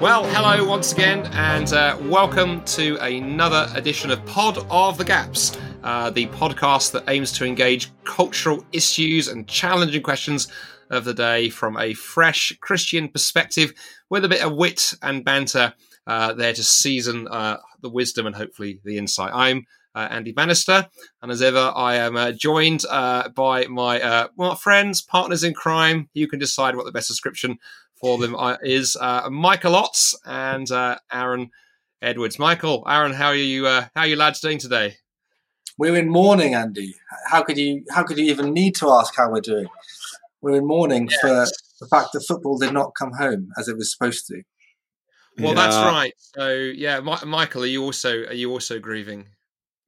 [0.00, 5.58] Well, hello once again, and uh, welcome to another edition of Pod of the Gaps,
[5.82, 10.46] uh, the podcast that aims to engage cultural issues and challenging questions
[10.90, 13.72] of the day from a fresh Christian perspective
[14.08, 15.74] with a bit of wit and banter
[16.06, 19.32] uh, there to season uh, the wisdom and hopefully the insight.
[19.34, 20.88] I'm uh, Andy Bannister,
[21.22, 26.08] and as ever, I am uh, joined by my well, friends, partners in crime.
[26.14, 27.58] You can decide what the best description
[28.00, 31.50] for them uh, is uh, Michael Otts and uh, Aaron
[32.00, 32.38] Edwards.
[32.38, 33.66] Michael, Aaron, how are you?
[33.66, 34.96] Uh, how are you lads doing today?
[35.76, 36.94] We're in mourning, Andy.
[37.30, 37.84] How could you?
[37.90, 39.68] How could you even need to ask how we're doing?
[40.40, 41.20] We're in mourning yes.
[41.20, 44.42] for the fact that football did not come home as it was supposed to.
[45.38, 45.54] Well, yeah.
[45.54, 46.12] that's right.
[46.18, 49.26] So, yeah, Michael, are you also are you also grieving?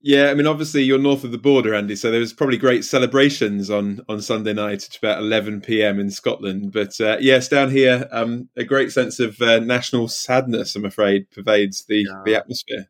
[0.02, 1.94] Yeah, I mean, obviously you're north of the border, Andy.
[1.94, 6.00] So there was probably great celebrations on on Sunday night at about 11 p.m.
[6.00, 6.72] in Scotland.
[6.72, 11.30] But uh, yes, down here, um, a great sense of uh, national sadness, I'm afraid,
[11.30, 12.22] pervades the yeah.
[12.24, 12.86] the atmosphere.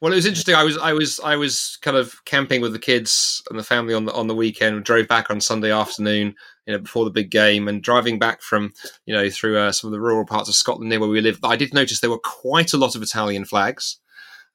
[0.00, 0.54] Well, it was interesting.
[0.54, 3.94] I was I was I was kind of camping with the kids and the family
[3.94, 4.76] on the on the weekend.
[4.76, 6.34] We drove back on Sunday afternoon,
[6.66, 8.72] you know, before the big game, and driving back from
[9.06, 11.40] you know through uh, some of the rural parts of Scotland near where we live.
[11.42, 13.98] I did notice there were quite a lot of Italian flags.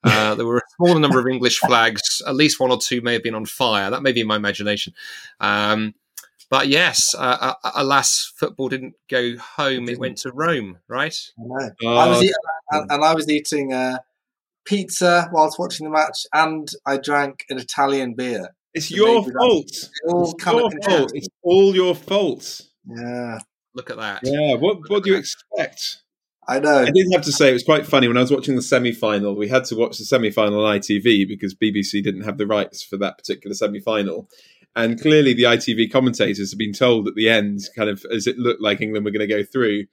[0.04, 2.22] Uh, there were a smaller number of English flags.
[2.26, 3.90] At least one or two may have been on fire.
[3.92, 4.94] That may be my imagination.
[5.40, 5.94] Um,
[6.50, 9.88] but yes, uh, uh, alas, football didn't go home.
[9.88, 11.16] It went to Rome, right?
[11.40, 11.70] I know.
[11.82, 12.34] Uh, I was eating,
[12.72, 14.00] and, and, I was eating uh,
[14.66, 18.50] pizza whilst watching the match, and I drank an Italian beer.
[18.74, 19.66] It's so your fault.
[19.66, 21.12] It's all it's your fault.
[21.14, 22.62] It's all your fault.
[22.86, 23.40] Yeah.
[23.74, 24.22] Look at that.
[24.24, 24.56] Yeah.
[24.56, 26.02] What What do you expect?
[26.48, 26.80] I know.
[26.80, 28.92] I did have to say it was quite funny when I was watching the semi
[28.92, 29.36] final.
[29.36, 32.84] We had to watch the semi final on ITV because BBC didn't have the rights
[32.84, 34.28] for that particular semi final.
[34.76, 38.38] And clearly, the ITV commentators have been told at the end, kind of as it
[38.38, 39.86] looked like England were going to go through,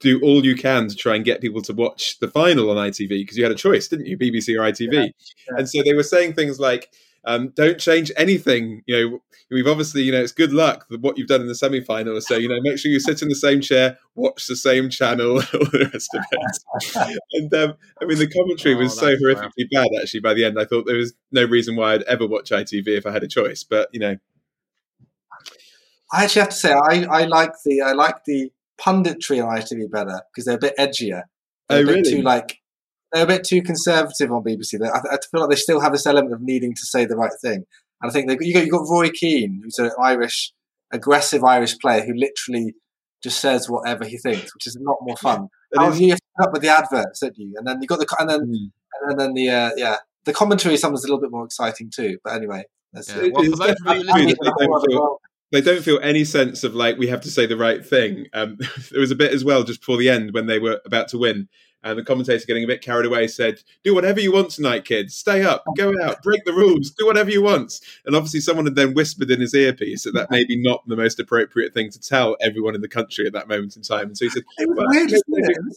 [0.00, 3.08] do all you can to try and get people to watch the final on ITV
[3.08, 4.92] because you had a choice, didn't you, BBC or ITV?
[4.92, 5.58] Yeah, yeah.
[5.58, 6.90] And so they were saying things like,
[7.26, 8.82] um, don't change anything.
[8.86, 9.18] You know,
[9.50, 12.20] we've obviously, you know, it's good luck what you've done in the semi-final.
[12.20, 15.36] So, you know, make sure you sit in the same chair, watch the same channel,
[15.36, 17.18] all the rest of it.
[17.32, 19.88] and um, I mean, the commentary oh, was so horrifically bad.
[20.00, 22.86] Actually, by the end, I thought there was no reason why I'd ever watch ITV
[22.86, 23.64] if I had a choice.
[23.64, 24.16] But you know,
[26.12, 29.90] I actually have to say, I, I like the I like the punditry on ITV
[29.90, 31.24] better because they're a bit edgier.
[31.68, 32.10] They're oh, a bit really?
[32.10, 32.60] Too like
[33.16, 34.78] they're a bit too conservative on BBC.
[34.82, 37.32] I, I, feel like they still have this element of needing to say the right
[37.40, 37.64] thing.
[38.02, 40.52] And I think they, you got you got Roy Keane, who's an Irish,
[40.92, 42.74] aggressive Irish player who literally
[43.22, 45.48] just says whatever he thinks, which is a lot more fun.
[45.74, 47.54] Yeah, you have to up with the adverts, don't you?
[47.56, 48.70] And then you got the and then mm.
[49.08, 52.18] and then the uh, yeah the commentary sometimes a little bit more exciting too.
[52.22, 53.28] But anyway, that's yeah.
[53.32, 55.20] well,
[55.52, 58.26] they don't feel any sense of like we have to say the right thing.
[58.32, 58.58] Um,
[58.90, 61.18] there was a bit as well just before the end when they were about to
[61.18, 61.48] win,
[61.86, 65.14] and the commentator getting a bit carried away said, "Do whatever you want tonight, kids.
[65.14, 68.74] Stay up, go out, break the rules, do whatever you want." And obviously, someone had
[68.74, 72.00] then whispered in his earpiece that that may be not the most appropriate thing to
[72.00, 74.08] tell everyone in the country at that moment in time.
[74.08, 75.22] And so he said, well, weird, it?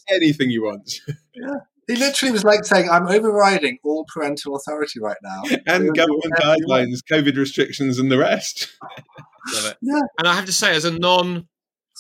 [0.09, 1.01] "Anything you want."
[1.35, 1.55] Yeah.
[1.87, 6.99] He literally was like saying, "I'm overriding all parental authority right now, and government guidelines,
[7.09, 8.67] COVID restrictions, and the rest."
[9.81, 11.47] Yeah, and I have to say, as a non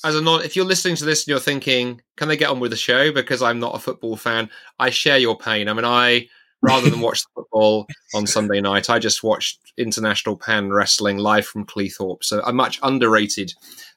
[0.03, 2.59] as a non, if you're listening to this and you're thinking, can they get on
[2.59, 3.11] with the show?
[3.11, 4.49] Because I'm not a football fan.
[4.77, 5.67] I share your pain.
[5.67, 6.27] I mean, I
[6.61, 11.45] rather than watch the football on Sunday night, I just watched international pan wrestling live
[11.45, 12.25] from Cleethorpes.
[12.25, 13.53] So a much underrated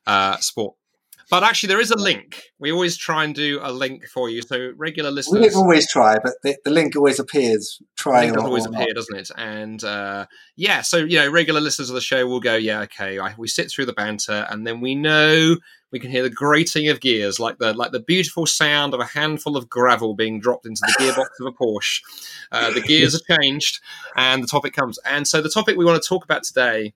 [0.07, 0.75] uh, sport.
[1.33, 2.43] But actually, there is a link.
[2.59, 4.43] We always try and do a link for you.
[4.43, 7.81] So regular listeners, we always try, but the, the link always appears.
[7.97, 9.31] Try does always appear, doesn't it?
[9.39, 10.27] And uh,
[10.57, 13.19] yeah, so you know, regular listeners of the show will go, yeah, okay.
[13.19, 15.57] I, we sit through the banter, and then we know
[15.91, 19.07] we can hear the grating of gears, like the like the beautiful sound of a
[19.07, 22.03] handful of gravel being dropped into the gearbox of a Porsche.
[22.53, 23.81] Uh, the gears are changed,
[24.17, 24.99] and the topic comes.
[25.07, 26.93] And so, the topic we want to talk about today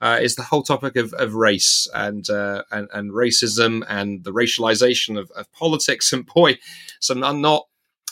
[0.00, 4.32] uh, is the whole topic of, of race and, uh, and, and racism and the
[4.32, 6.12] racialization of, of politics.
[6.12, 6.58] And boy,
[7.00, 7.66] some not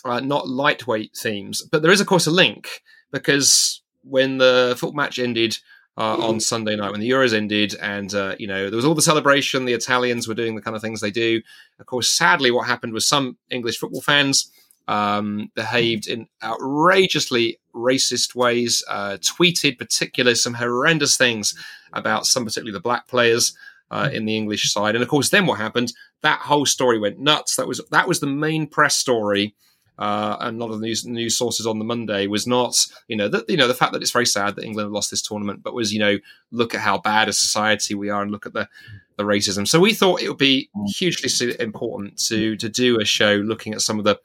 [0.04, 1.62] uh, not lightweight themes.
[1.62, 5.58] But there is, of course, a link because when the football match ended.
[5.96, 8.96] Uh, on Sunday night when the Euros ended, and uh, you know there was all
[8.96, 9.64] the celebration.
[9.64, 11.40] The Italians were doing the kind of things they do.
[11.78, 14.50] Of course, sadly, what happened was some English football fans
[14.88, 21.54] um, behaved in outrageously racist ways, uh, tweeted particularly some horrendous things
[21.92, 23.56] about some, particularly the black players.
[23.90, 25.92] Uh, in the English side, and of course, then what happened?
[26.22, 27.54] That whole story went nuts.
[27.54, 29.54] That was that was the main press story
[29.98, 32.76] uh, and a lot of the news, news sources on the Monday was not,
[33.06, 35.22] you know, that you know the fact that it's very sad that England lost this
[35.22, 36.18] tournament, but was you know
[36.50, 38.68] look at how bad a society we are and look at the
[39.16, 39.68] the racism.
[39.68, 43.82] So we thought it would be hugely important to to do a show looking at
[43.82, 44.18] some of the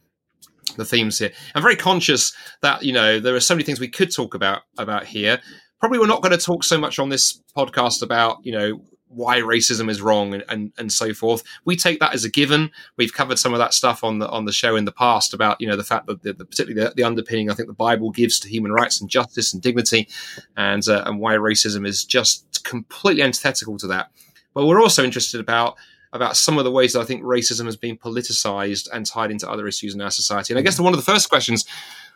[0.80, 1.32] the themes here.
[1.54, 4.64] I'm very conscious that you know there are so many things we could talk about
[4.78, 5.40] about here.
[5.80, 9.40] Probably we're not going to talk so much on this podcast about you know why
[9.40, 11.44] racism is wrong and, and, and so forth.
[11.66, 12.70] We take that as a given.
[12.96, 15.60] We've covered some of that stuff on the on the show in the past about
[15.60, 18.12] you know the fact that the, the, particularly the, the, underpinning I think the Bible
[18.12, 20.08] gives to human rights and justice and dignity,
[20.56, 24.12] and uh, and why racism is just completely antithetical to that.
[24.54, 25.78] But we're also interested about
[26.12, 29.50] about some of the ways that I think racism has been politicized and tied into
[29.50, 30.54] other issues in our society.
[30.54, 31.66] And I guess one of the first questions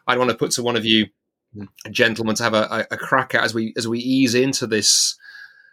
[0.08, 1.08] I'd want to put to one of you,
[1.92, 5.16] gentlemen, to have a, a crack at as we as we ease into this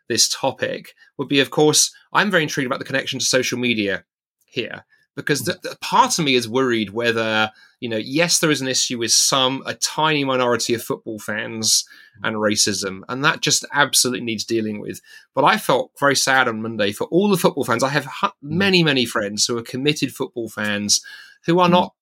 [0.08, 4.04] this topic would be, of course, I'm very intrigued about the connection to social media
[4.44, 4.84] here
[5.16, 5.58] because the, hmm.
[5.62, 9.12] the part of me is worried whether you know yes there is an issue with
[9.12, 11.84] some a tiny minority of football fans
[12.18, 12.26] hmm.
[12.26, 15.00] and racism and that just absolutely needs dealing with.
[15.34, 17.82] But i felt very sad on monday for all the football fans.
[17.82, 18.28] I have hmm.
[18.42, 21.00] many many friends who are committed football fans
[21.46, 21.94] who are not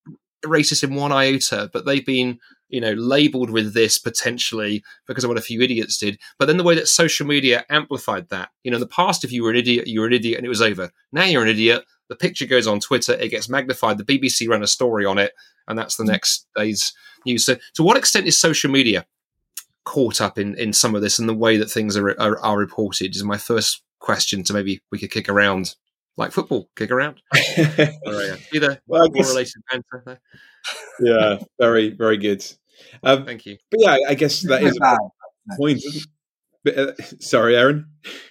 [0.44, 2.38] racist in one iota but they've been
[2.68, 6.18] you know labeled with this potentially because of what a few idiots did.
[6.38, 9.32] But then the way that social media amplified that you know in the past if
[9.32, 10.90] you were an idiot you were an idiot and it was over.
[11.12, 14.62] Now you're an idiot the picture goes on twitter it gets magnified the bbc ran
[14.62, 15.32] a story on it
[15.66, 16.08] and that's the mm.
[16.08, 16.92] next day's
[17.26, 19.06] news so to what extent is social media
[19.84, 22.58] caught up in in some of this and the way that things are are, are
[22.58, 25.74] reported is my first question to maybe we could kick around
[26.16, 27.20] like football kick around
[28.54, 30.20] either well, guess, related answer there
[31.00, 32.44] yeah, very, very good.
[33.02, 33.58] Um, Thank you.
[33.70, 34.98] But yeah, I guess that is a
[35.56, 35.82] point.
[36.64, 37.86] But, uh, sorry, Aaron.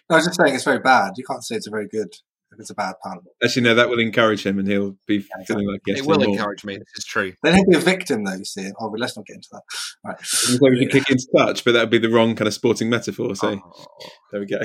[0.09, 1.13] No, I was just saying it's very bad.
[1.17, 2.13] You can't say it's a very good
[2.57, 3.19] if it's a bad pun.
[3.43, 5.99] Actually, no, that will encourage him, and he'll be yeah, feeling like yes.
[5.99, 6.77] It will encourage me.
[6.77, 7.33] This is true.
[7.43, 8.33] Then he'll be a victim, though.
[8.33, 8.71] You see.
[8.79, 9.61] Oh, but let's not get into that.
[10.03, 10.17] Right.
[10.25, 12.89] So we can kick into touch, but that would be the wrong kind of sporting
[12.89, 13.35] metaphor.
[13.35, 13.85] So oh.
[14.31, 14.59] there we go.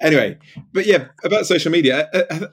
[0.00, 0.38] anyway,
[0.72, 2.08] but yeah, about social media.
[2.12, 2.46] I, I,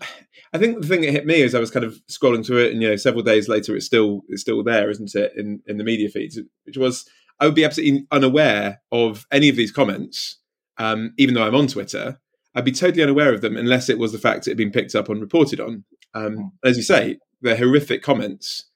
[0.54, 2.74] I think the thing that hit me is I was kind of scrolling through it,
[2.74, 5.78] and you know, several days later, it's still it's still there, isn't it, in in
[5.78, 6.38] the media feeds?
[6.66, 7.06] Which was
[7.40, 10.40] I would be absolutely unaware of any of these comments,
[10.78, 12.20] um, even though I'm on Twitter.
[12.54, 14.96] I'd be totally unaware of them unless it was the fact it had been picked
[14.96, 15.86] up and reported on.
[16.14, 16.68] Um, hmm.
[16.68, 18.70] as you say, they're horrific comments,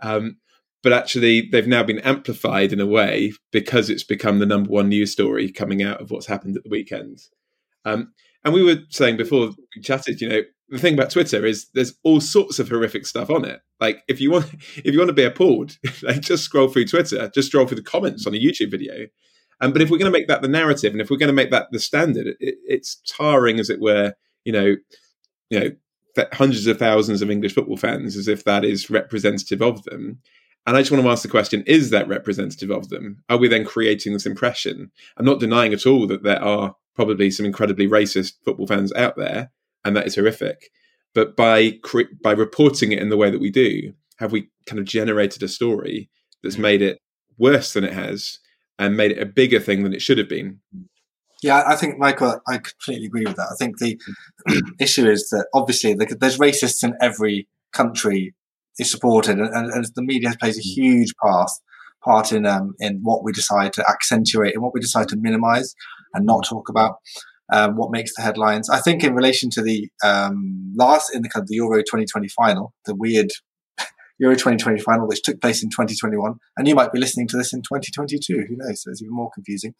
[0.00, 0.36] um,
[0.82, 4.88] but actually they've now been amplified in a way because it's become the number one
[4.88, 7.20] news story coming out of what's happened at the weekend.
[7.84, 8.12] Um,
[8.44, 11.94] and we were saying before we chatted, you know, the thing about Twitter is there's
[12.02, 13.60] all sorts of horrific stuff on it.
[13.80, 17.30] Like if you want if you want to be appalled, like just scroll through Twitter,
[17.34, 19.06] just scroll through the comments on a YouTube video.
[19.62, 21.32] Um, but if we're going to make that the narrative, and if we're going to
[21.32, 24.12] make that the standard, it, it's tarring, as it were,
[24.44, 24.76] you know,
[25.48, 25.70] you know,
[26.32, 30.18] hundreds of thousands of English football fans as if that is representative of them.
[30.66, 33.22] And I just want to ask the question: Is that representative of them?
[33.30, 34.90] Are we then creating this impression?
[35.16, 39.16] I'm not denying at all that there are probably some incredibly racist football fans out
[39.16, 39.50] there
[39.84, 40.70] and that is horrific.
[41.14, 41.78] But by
[42.22, 45.48] by reporting it in the way that we do, have we kind of generated a
[45.48, 46.08] story
[46.42, 46.98] that's made it
[47.38, 48.38] worse than it has
[48.78, 50.60] and made it a bigger thing than it should have been?
[51.42, 53.48] Yeah, I think Michael, I completely agree with that.
[53.50, 53.98] I think the
[54.80, 58.34] issue is that obviously there's racists in every country
[58.78, 60.74] is supported, and, and, the media plays a mm.
[60.74, 61.50] huge part
[62.02, 65.74] part in um, in what we decide to accentuate and what we decide to minimise
[66.14, 66.96] and not talk about
[67.52, 68.70] um, what makes the headlines.
[68.70, 72.28] I think in relation to the um, last in the kind of the Euro 2020
[72.28, 73.30] final, the weird
[74.22, 77.52] Euro 2020 final, which took place in 2021, and you might be listening to this
[77.52, 78.46] in 2022.
[78.48, 78.82] Who knows?
[78.82, 79.74] So it's even more confusing.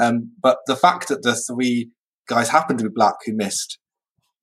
[0.00, 1.90] Um, but the fact that the three
[2.28, 3.78] guys happened to be black who missed,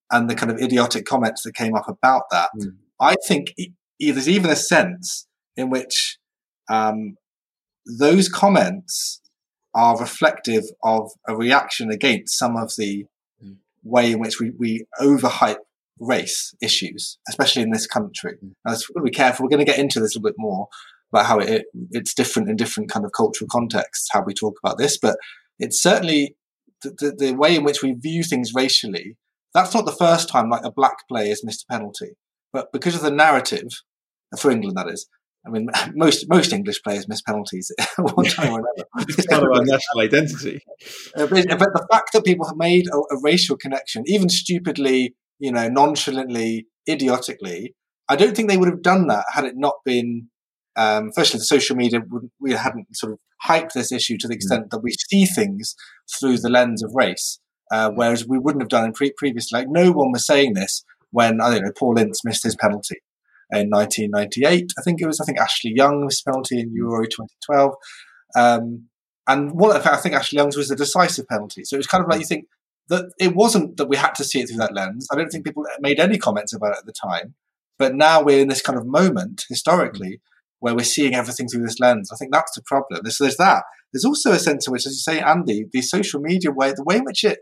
[0.09, 2.75] and the kind of idiotic comments that came up about that, mm.
[2.99, 5.27] I think it, there's even a sense
[5.57, 6.17] in which
[6.69, 7.15] um,
[7.99, 9.21] those comments
[9.73, 13.05] are reflective of a reaction against some of the
[13.43, 13.57] mm.
[13.83, 15.57] way in which we, we overhype
[16.01, 18.33] race issues, especially in this country.
[18.43, 18.53] Mm.
[18.65, 19.45] Now, to be careful.
[19.45, 20.67] We're going to get into this a little bit more
[21.13, 24.77] about how it, it's different in different kind of cultural contexts, how we talk about
[24.77, 24.97] this.
[24.97, 25.17] But
[25.59, 26.35] it's certainly
[26.81, 29.17] the, the, the way in which we view things racially.
[29.53, 32.11] That's not the first time like a black player has missed a penalty.
[32.53, 33.67] But because of the narrative,
[34.37, 35.07] for England that is,
[35.45, 38.87] I mean, most most English players miss penalties at one time or another.
[39.09, 40.61] it's part of our national identity.
[41.15, 45.51] Uh, but, the fact that people have made a, a, racial connection, even stupidly, you
[45.51, 47.75] know, nonchalantly, idiotically,
[48.07, 50.29] I don't think they would have done that had it not been.
[50.77, 52.01] Um, firstly, the social media
[52.39, 54.37] we hadn't sort of hyped this issue to the mm.
[54.37, 54.69] extent mm.
[54.69, 55.75] that we see things
[56.19, 57.39] through the lens of race,
[57.71, 57.95] uh, mm.
[57.95, 59.59] whereas we wouldn't have done in pre- previously.
[59.59, 62.99] Like no one was saying this when I don't know Paul Ince missed his penalty
[63.51, 64.71] in 1998.
[64.77, 67.73] I think it was, I think Ashley Young missed penalty in Euro 2012.
[68.37, 68.87] Um,
[69.27, 71.63] and one, in fact, I think Ashley Young's was a decisive penalty.
[71.65, 72.45] So it was kind of like you think
[72.89, 75.07] that it wasn't that we had to see it through that lens.
[75.11, 77.35] I don't think people made any comments about it at the time.
[77.79, 80.21] But now we're in this kind of moment historically
[80.59, 82.11] where we're seeing everything through this lens.
[82.13, 83.09] I think that's the problem.
[83.09, 83.63] So there's that.
[83.91, 86.83] There's also a sense in which, as you say, Andy, the social media way, the
[86.83, 87.39] way in which it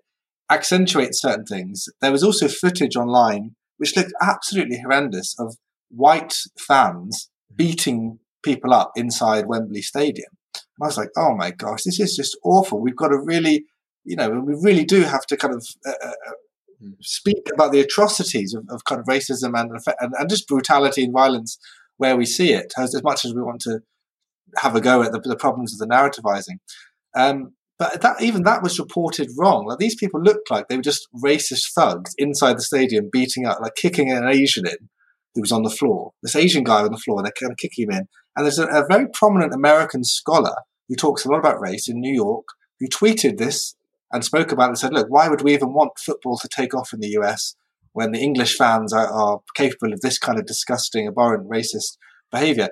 [0.50, 1.88] accentuates certain things.
[2.02, 5.56] There was also footage online which looked absolutely horrendous of
[5.90, 10.30] white fans beating people up inside Wembley Stadium.
[10.54, 12.82] And I was like, oh my gosh, this is just awful.
[12.82, 13.66] We've got to really,
[14.10, 16.32] you know, we really do have to kind of uh, uh, uh
[16.82, 16.92] hmm.
[17.00, 21.14] speak about the atrocities of, of kind of racism and, and, and just brutality and
[21.14, 21.60] violence
[21.98, 23.82] where we see it, as, as much as we want to
[24.58, 26.58] have a go at the, the problems of the narrativizing.
[27.16, 29.68] Um, but that even that was reported wrong.
[29.68, 33.60] Like these people looked like they were just racist thugs inside the stadium, beating up,
[33.62, 34.90] like kicking an Asian in
[35.36, 36.12] who was on the floor.
[36.24, 38.08] This Asian guy on the floor, and they're kind of kicking him in.
[38.36, 40.56] And there's a, a very prominent American scholar
[40.88, 42.46] who talks a lot about race in New York
[42.80, 43.76] who tweeted this
[44.12, 46.74] and spoke about it and said, "Look, why would we even want football to take
[46.74, 47.56] off in the US
[47.94, 51.98] when the English fans are, are capable of this kind of disgusting, abhorrent, racist
[52.32, 52.70] behavior?"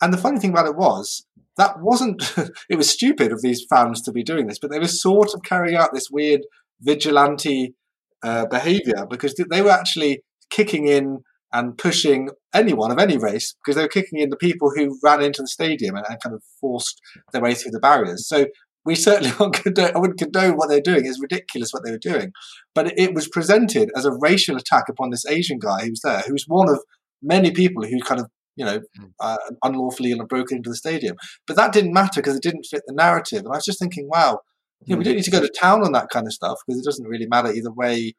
[0.00, 2.34] And the funny thing about it was that wasn't,
[2.68, 5.42] it was stupid of these fans to be doing this, but they were sort of
[5.42, 6.42] carrying out this weird
[6.80, 7.74] vigilante
[8.22, 11.18] uh, behavior because they were actually kicking in
[11.52, 15.22] and pushing anyone of any race because they were kicking in the people who ran
[15.22, 17.00] into the stadium and, and kind of forced
[17.32, 18.28] their way through the barriers.
[18.28, 18.46] So
[18.86, 21.04] we certainly won't condone, I wouldn't condone what they're doing.
[21.04, 22.32] It's ridiculous what they were doing.
[22.74, 26.22] But it, was presented as a racial attack upon this Asian guy who was there,
[26.26, 26.80] who was one of
[27.22, 29.04] many people who kind of you know, hmm.
[29.20, 31.16] uh, unlawfully and broken into the stadium.
[31.46, 33.40] But that didn't matter because it didn't fit the narrative.
[33.40, 34.40] And I was just thinking, wow,
[34.84, 35.08] you know, we hmm.
[35.08, 37.26] don't need to go to town on that kind of stuff because it doesn't really
[37.26, 38.14] matter either way,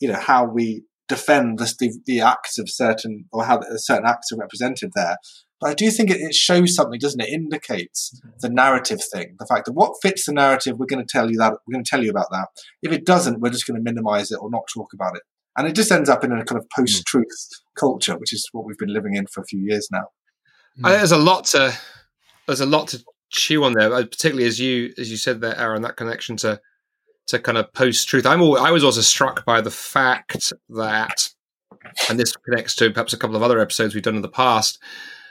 [0.00, 4.38] you know, how we defend the, the acts of certain or how certain acts are
[4.38, 5.16] represented there.
[5.62, 7.28] But I do think it, it shows something, doesn't it?
[7.28, 7.32] it?
[7.32, 8.30] Indicates hmm.
[8.40, 11.38] the narrative thing, the fact that what fits the narrative, we're going to tell you
[11.38, 12.48] that we're going to tell you about that.
[12.82, 15.22] If it doesn't, we're just going to minimize it or not talk about it
[15.56, 16.82] and it just ends up in a kind of hmm.
[16.82, 20.04] post-truth culture, which is what we've been living in for a few years now.
[20.80, 20.88] Mm.
[20.88, 21.76] There's a lot to
[22.46, 25.56] there's a lot to chew on there, uh, particularly as you as you said there,
[25.58, 26.60] Aaron, that connection to
[27.28, 28.26] to kind of post-truth.
[28.26, 31.28] I'm all, I was also struck by the fact that,
[32.08, 34.82] and this connects to perhaps a couple of other episodes we've done in the past.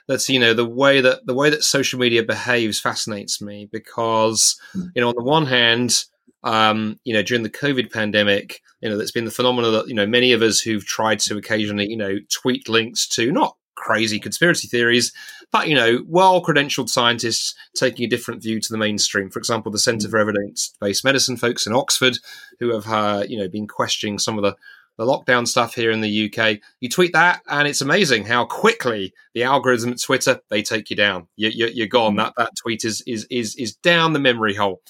[0.07, 4.59] That's you know the way that the way that social media behaves fascinates me because
[4.75, 4.89] mm.
[4.95, 6.05] you know on the one hand
[6.43, 9.93] um, you know, during the COVID pandemic, you know, that's been the phenomenon that, you
[9.93, 14.19] know, many of us who've tried to occasionally, you know, tweet links to not crazy
[14.19, 15.11] conspiracy theories,
[15.51, 19.29] but, you know, well credentialed scientists taking a different view to the mainstream.
[19.29, 22.17] For example, the Centre for Evidence Based Medicine folks in Oxford
[22.59, 24.55] who have, uh, you know, been questioning some of the
[25.01, 26.59] the lockdown stuff here in the UK.
[26.79, 30.95] You tweet that, and it's amazing how quickly the algorithm at Twitter they take you
[30.95, 31.27] down.
[31.35, 32.17] You, are gone.
[32.17, 34.81] That that tweet is is is is down the memory hole.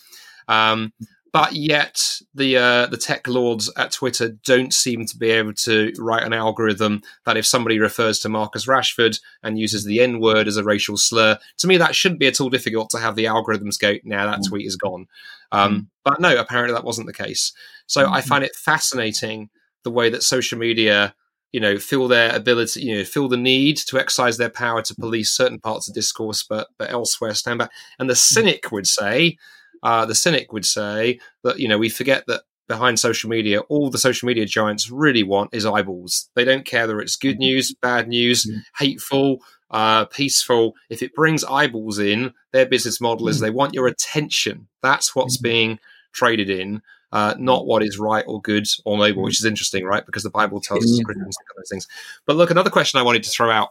[0.49, 0.91] Um,
[1.31, 5.93] but yet the uh, the tech lords at Twitter don't seem to be able to
[5.97, 10.45] write an algorithm that if somebody refers to Marcus Rashford and uses the N word
[10.49, 13.25] as a racial slur, to me that shouldn't be at all difficult to have the
[13.25, 14.49] algorithms go, now that mm.
[14.49, 15.07] tweet is gone.
[15.53, 15.87] Um.
[16.03, 17.53] But no, apparently that wasn't the case.
[17.85, 18.11] So mm.
[18.11, 19.51] I find it fascinating
[19.83, 21.13] the way that social media
[21.51, 24.95] you know feel their ability you know feel the need to exercise their power to
[24.95, 28.17] police certain parts of discourse but but elsewhere stand back and the mm.
[28.17, 29.37] cynic would say
[29.83, 33.89] uh, the cynic would say that you know we forget that behind social media, all
[33.89, 36.29] the social media giants really want is eyeballs.
[36.35, 37.55] They don't care whether it's good mm-hmm.
[37.55, 38.59] news, bad news, mm-hmm.
[38.77, 39.39] hateful,
[39.71, 40.75] uh, peaceful.
[40.89, 43.45] If it brings eyeballs in, their business model is mm-hmm.
[43.45, 44.69] they want your attention.
[44.81, 45.79] That's what's being
[46.13, 46.81] traded in.
[47.11, 50.05] Uh, not what is right or good or noble, which is interesting, right?
[50.05, 51.87] Because the Bible tells us Christians those things.
[52.25, 53.69] But look, another question I wanted to throw out,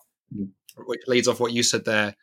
[0.86, 2.14] which leads off what you said there,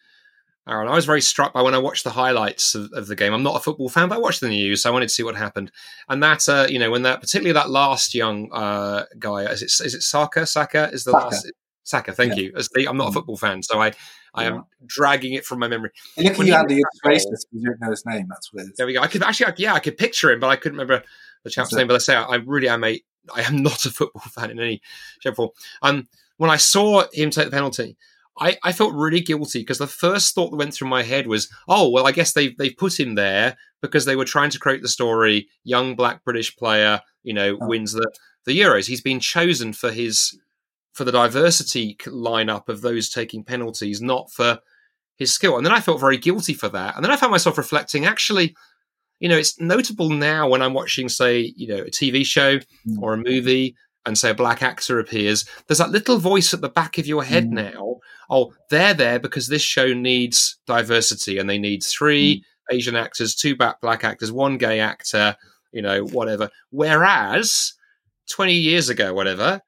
[0.67, 0.87] Aaron.
[0.87, 3.33] I was very struck by when I watched the highlights of, of, the game.
[3.33, 5.23] I'm not a football fan, but I watched the news, so I wanted to see
[5.23, 5.71] what happened.
[6.09, 9.85] And that, uh, you know, when that, particularly that last young uh, guy, is it
[9.85, 10.45] is it Saka?
[10.45, 11.25] Saka is the Saka.
[11.25, 11.51] last.
[11.87, 12.49] Saka, thank yeah.
[12.53, 12.87] you.
[12.89, 13.13] I'm not a mm.
[13.13, 13.93] football fan, so I,
[14.35, 14.55] I yeah.
[14.55, 15.91] am dragging it from my memory.
[16.17, 16.81] Look at you, Andy.
[17.05, 18.27] Racist because you don't know his name.
[18.29, 18.73] That's what it is.
[18.75, 18.99] There we go.
[18.99, 21.01] I could actually, yeah, I could picture him, but I couldn't remember
[21.45, 21.87] the chap's name.
[21.87, 23.01] But I say, I really am a,
[23.33, 24.81] I am not a football fan in any
[25.21, 25.49] shape or form.
[25.81, 27.95] Um, when I saw him take the penalty,
[28.37, 31.49] I, I felt really guilty because the first thought that went through my head was,
[31.69, 34.81] oh, well, I guess they've, they've put him there because they were trying to create
[34.81, 37.67] the story young black British player, you know, oh.
[37.67, 38.11] wins the,
[38.45, 38.87] the Euros.
[38.87, 40.37] He's been chosen for his
[40.97, 44.59] for the diversity lineup of those taking penalties, not for
[45.17, 45.55] his skill.
[45.55, 46.95] And then I felt very guilty for that.
[46.95, 48.55] And then I found myself reflecting, actually,
[49.19, 52.99] you know, it's notable now when I'm watching, say, you know, a TV show mm.
[52.99, 53.75] or a movie
[54.07, 57.23] and say a black actor appears, there's that little voice at the back of your
[57.23, 57.73] head Mm.
[57.73, 57.97] now.
[58.29, 63.55] Oh, they're there because this show needs diversity and they need three Asian actors, two
[63.55, 65.35] black black actors, one gay actor,
[65.71, 66.49] you know, whatever.
[66.71, 67.73] Whereas
[68.31, 69.61] 20 years ago, whatever,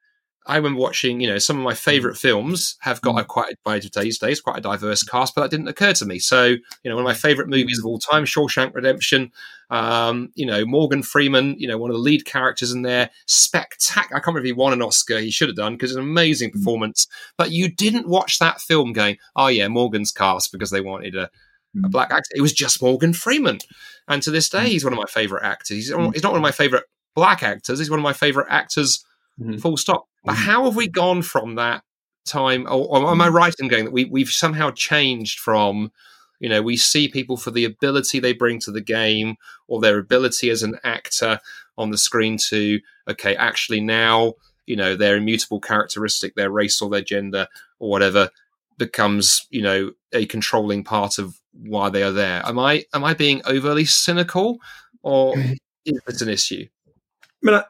[0.50, 2.20] I remember watching, you know, some of my favorite mm.
[2.20, 3.28] films have got a mm.
[3.28, 6.18] quite by today's days quite a diverse cast, but that didn't occur to me.
[6.18, 7.52] So, you know, one of my favorite mm.
[7.52, 9.30] movies of all time, Shawshank Redemption,
[9.70, 14.16] um, you know, Morgan Freeman, you know, one of the lead characters in there, spectacular.
[14.16, 15.20] I can't remember if he won an Oscar.
[15.20, 17.06] He should have done because it's an amazing performance.
[17.38, 21.24] But you didn't watch that film going, oh yeah, Morgan's cast because they wanted a,
[21.24, 21.30] a
[21.76, 21.90] Mm.
[21.92, 22.30] black actor.
[22.34, 23.60] It was just Morgan Freeman,
[24.08, 25.68] and to this day, he's one of my favorite actors.
[25.76, 26.82] He's, he's not one of my favorite
[27.14, 27.78] black actors.
[27.78, 29.04] He's one of my favorite actors.
[29.40, 29.60] Mhm.
[29.60, 30.06] Full stop.
[30.24, 30.42] But mm-hmm.
[30.42, 31.82] how have we gone from that
[32.26, 32.66] time?
[32.66, 33.36] Or, or am I mm-hmm.
[33.36, 35.92] right in going that we we've somehow changed from?
[36.40, 39.36] You know, we see people for the ability they bring to the game
[39.68, 41.38] or their ability as an actor
[41.76, 44.34] on the screen to, okay, actually now,
[44.66, 47.46] you know, their immutable characteristic, their race or their gender
[47.78, 48.30] or whatever
[48.78, 52.42] becomes, you know, a controlling part of why they are there.
[52.46, 54.58] Am I am I being overly cynical
[55.02, 55.52] or mm-hmm.
[55.84, 56.66] is this an issue?
[56.86, 57.62] I mean,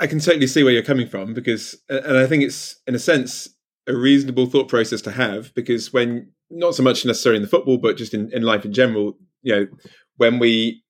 [0.00, 2.98] I, can totally see where you're coming from because, and I think it's in a
[2.98, 3.48] sense
[3.86, 7.78] a reasonable thought process to have because when not so much necessarily in the football,
[7.78, 9.66] but just in, in life in general, you know,
[10.16, 10.82] when we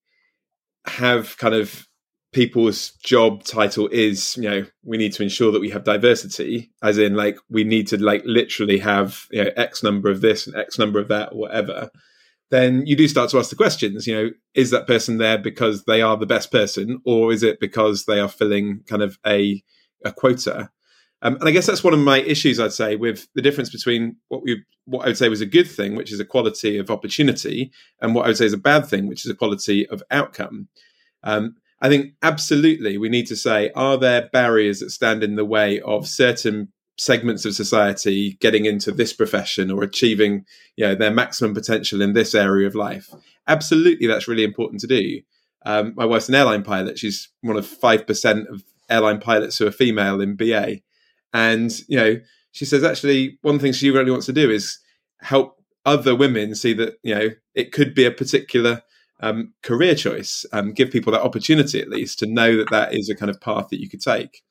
[0.87, 1.87] have kind of
[2.33, 6.99] people's job title is, you know, we need to ensure that we have diversity, as
[6.99, 10.57] in like we need to like literally have you know X number of this and
[10.57, 11.91] X number of that or whatever
[12.51, 15.85] then you do start to ask the questions you know is that person there because
[15.85, 19.63] they are the best person or is it because they are filling kind of a
[20.05, 20.71] a quota?
[21.21, 24.17] Um, and i guess that's one of my issues i'd say with the difference between
[24.29, 27.73] what we what i would say was a good thing which is equality of opportunity
[28.01, 30.69] and what i would say is a bad thing which is equality of outcome.
[31.25, 35.45] Um, i think absolutely we need to say are there barriers that stand in the
[35.45, 40.45] way of certain segments of society getting into this profession or achieving
[40.77, 43.15] you know their maximum potential in this area of life.
[43.47, 45.21] Absolutely that's really important to do.
[45.65, 46.99] Um, my wife's an airline pilot.
[46.99, 50.77] She's one of 5% of airline pilots who are female in ba
[51.33, 52.21] and you know
[52.53, 54.79] she says actually one thing she really wants to do is
[55.21, 58.83] help other women see that you know it could be a particular
[59.21, 63.09] um, career choice um, give people that opportunity at least to know that that is
[63.09, 64.43] a kind of path that you could take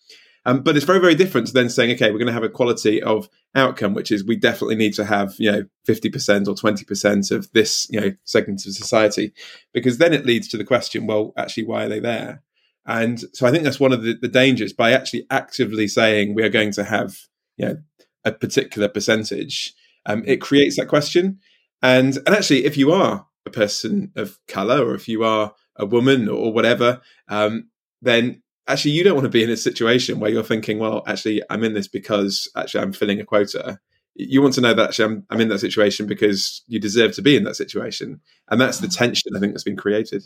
[0.48, 3.04] um, but it's very, very different to then saying, okay, we're going to have equality
[3.04, 7.52] of outcome, which is we definitely need to have, you know, 50% or 20% of
[7.52, 9.34] this, you know, segment of society,
[9.74, 12.44] because then it leads to the question, well, actually, why are they there?
[12.86, 16.44] And so I think that's one of the, the dangers by actually actively saying we
[16.44, 17.18] are going to have,
[17.58, 17.78] you know,
[18.24, 19.74] a particular percentage,
[20.06, 21.40] um, it creates that question.
[21.82, 25.86] And, and actually, if you are a person of color or if you are a
[25.86, 27.68] woman or whatever, um,
[28.02, 31.42] then actually you don't want to be in a situation where you're thinking, well, actually,
[31.50, 33.80] I'm in this because actually I'm filling a quota.
[34.16, 37.22] You want to know that actually I'm, I'm in that situation because you deserve to
[37.22, 38.20] be in that situation.
[38.50, 40.24] And that's the tension I think that's been created.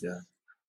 [0.00, 0.20] Yeah.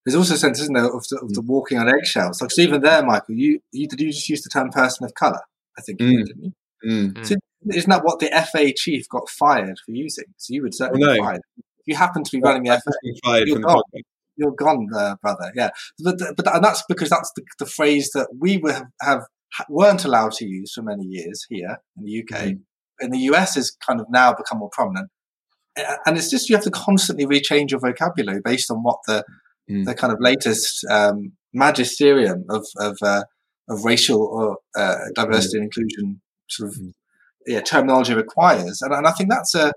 [0.03, 2.41] There's also a sense, isn't there, of the, of the walking on eggshells.
[2.41, 5.13] Like, so even there, Michael, you, you did you just use the term person of
[5.15, 5.41] colour?
[5.77, 6.17] I think you Mm.
[6.17, 6.53] did, didn't you?
[6.91, 7.25] Mm.
[7.25, 7.35] So
[7.73, 10.25] isn't that what the FA chief got fired for using?
[10.37, 11.23] So you would certainly be no.
[11.23, 11.41] fired.
[11.57, 12.91] If you happen to be running the FA,
[13.23, 13.77] fired You're from the gone.
[13.95, 14.01] podcast.
[14.37, 15.51] You're gone, uh, brother.
[15.55, 15.69] Yeah,
[16.03, 19.23] but but and that's because that's the, the phrase that we were, have
[19.69, 22.41] weren't allowed to use for many years here in the UK.
[22.45, 22.59] Mhm.
[22.99, 25.09] In the US, has kind of now become more prominent,
[26.05, 29.23] and it's just you have to constantly rechange your vocabulary based on what the
[29.67, 29.83] Mm.
[29.85, 33.23] the kind of latest um, magisterium of of uh,
[33.67, 36.91] of racial or uh, diversity and inclusion sort of Mm.
[37.47, 39.73] yeah terminology requires, and, and I think that's a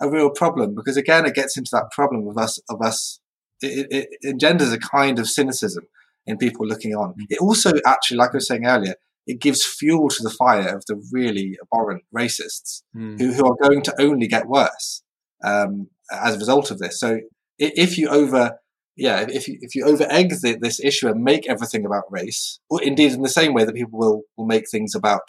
[0.00, 3.18] a real problem because again it gets into that problem of us of us
[3.62, 5.84] it, it, engenders a kind of cynicism
[6.26, 7.14] in people looking on.
[7.28, 8.94] It also actually, like I was saying earlier,
[9.26, 13.18] it gives fuel to the fire of the really abhorrent racists Mm.
[13.18, 15.02] who, who are going to only get worse
[15.44, 16.98] um, as a result of this.
[16.98, 17.20] So
[17.58, 18.58] if you over
[18.96, 22.82] yeah, if you if you over egg this issue and make everything about race, or
[22.82, 25.22] indeed in the same way that people will will make things about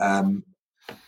[0.00, 0.44] um,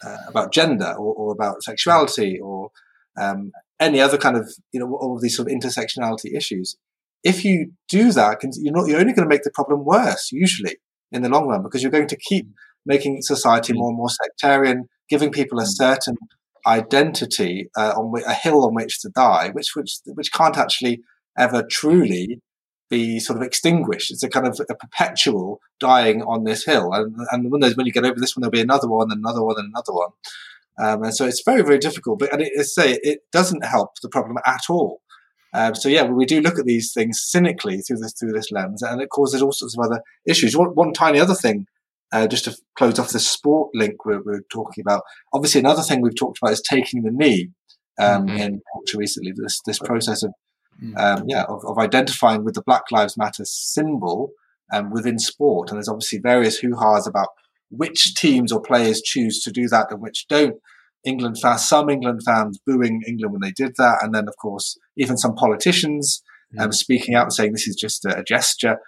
[0.05, 2.71] uh, about gender or, or about sexuality or
[3.17, 6.77] um, any other kind of you know all of these sort of intersectionality issues.
[7.23, 10.77] If you do that, you're not you're only going to make the problem worse usually
[11.13, 12.47] in the long run because you're going to keep
[12.87, 16.17] making society more and more sectarian, giving people a certain
[16.67, 21.03] identity uh, on a hill on which to die, which which which can't actually
[21.39, 22.41] ever truly
[22.91, 24.11] be sort of extinguished.
[24.11, 27.87] It's a kind of a perpetual dying on this hill, and and when there's when
[27.87, 30.11] you get over this one, there'll be another one, and another one, and another one.
[30.83, 32.19] Um, and so it's very very difficult.
[32.19, 35.01] But and it, it's say it doesn't help the problem at all.
[35.55, 38.83] Um, so yeah, we do look at these things cynically through this through this lens,
[38.83, 40.57] and it causes all sorts of other issues.
[40.57, 41.67] One, one tiny other thing,
[42.13, 45.03] uh, just to close off the sport link we're, we're, talking about.
[45.33, 47.51] Obviously, another thing we've talked about is taking the knee
[48.01, 48.37] um, mm-hmm.
[48.37, 49.33] in culture recently.
[49.37, 50.33] This this process of
[50.83, 50.99] mm.
[50.99, 54.31] um, yeah of, of, identifying with the Black Lives Matter symbol
[54.73, 57.29] um, within sport, and there's obviously various hoo ha's about
[57.77, 60.57] which teams or players choose to do that and which don't.
[61.05, 64.79] England fans, some England fans booing England when they did that, and then of course
[64.97, 66.23] even some politicians
[66.59, 68.79] um, speaking out and saying this is just a, a gesture,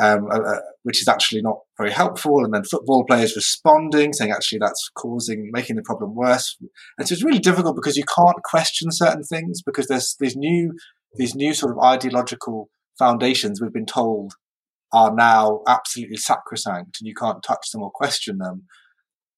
[0.00, 2.44] um, uh, uh, which is actually not very helpful.
[2.44, 6.56] And then football players responding, saying actually that's causing making the problem worse.
[6.98, 10.72] And so it's really difficult because you can't question certain things because there's these new
[11.16, 14.34] these new sort of ideological foundations we've been told
[14.92, 18.64] are now absolutely sacrosanct and you can't touch them or question them.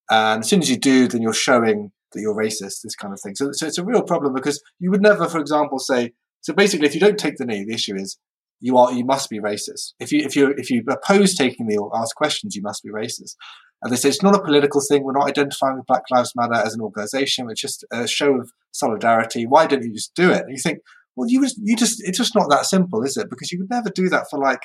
[0.09, 3.19] And as soon as you do, then you're showing that you're racist, this kind of
[3.21, 3.35] thing.
[3.35, 6.11] So, so it's a real problem because you would never, for example, say,
[6.41, 8.17] so basically, if you don't take the knee, the issue is
[8.59, 9.93] you are you must be racist.
[9.99, 12.89] If you if you if you oppose taking the or ask questions, you must be
[12.89, 13.35] racist.
[13.81, 15.03] And they say it's not a political thing.
[15.03, 17.47] We're not identifying with Black Lives Matter as an organization.
[17.49, 19.45] It's just a show of solidarity.
[19.45, 20.43] Why don't you just do it?
[20.43, 20.79] And you think,
[21.15, 23.29] well, you just you just it's just not that simple, is it?
[23.29, 24.61] Because you would never do that for like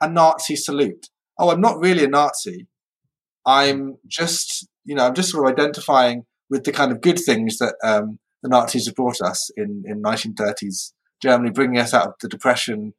[0.00, 1.08] a Nazi salute.
[1.38, 2.66] Oh, I'm not really a Nazi.
[3.44, 7.58] I'm just you know I'm just sort of identifying with the kind of good things
[7.58, 12.14] that um, the Nazis have brought us in, in 1930s Germany, bringing us out of
[12.20, 12.94] the depression,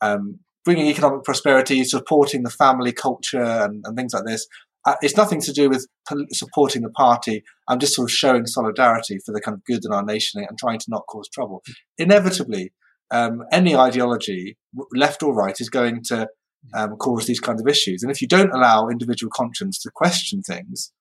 [0.00, 4.46] um, bringing economic prosperity, supporting the family culture and, and things like this.
[4.84, 5.86] Uh, it's nothing to do with
[6.32, 7.42] supporting the party.
[7.68, 10.58] I'm just sort of showing solidarity for the kind of good in our nation and
[10.58, 11.62] trying to not cause trouble.
[11.98, 12.72] Inevitably,
[13.12, 14.56] um, any ideology,
[14.92, 16.28] left or right, is going to
[16.74, 18.02] um, cause these kinds of issues.
[18.02, 20.92] And if you don't allow individual conscience to question things,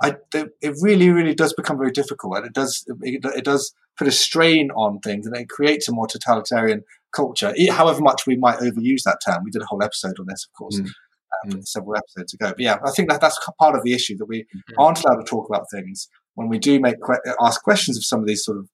[0.00, 4.06] I, it really, really does become very difficult, and it does it, it, does put
[4.06, 7.52] a strain on things, and it creates a more totalitarian culture.
[7.70, 10.56] However much we might overuse that term, we did a whole episode on this, of
[10.56, 10.86] course, mm.
[11.44, 11.66] Um, mm.
[11.66, 12.50] several episodes ago.
[12.50, 14.60] But yeah, I think that that's part of the issue that we mm.
[14.78, 16.94] aren't allowed to talk about things when we do make
[17.42, 18.68] ask questions of some of these sort of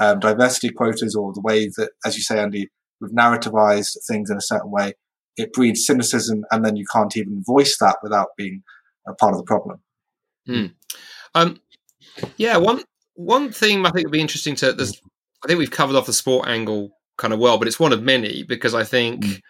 [0.00, 4.38] um, diversity quotas or the way that, as you say, Andy, we've narrativized things in
[4.38, 4.94] a certain way.
[5.36, 8.62] It breeds cynicism, and then you can't even voice that without being
[9.06, 9.80] a part of the problem.
[10.46, 10.66] Hmm.
[11.34, 11.60] Um,
[12.36, 12.82] yeah, one
[13.14, 14.72] one thing I think would be interesting to.
[14.72, 15.00] There's,
[15.44, 18.02] I think we've covered off the sport angle kind of well, but it's one of
[18.02, 19.40] many because I think mm.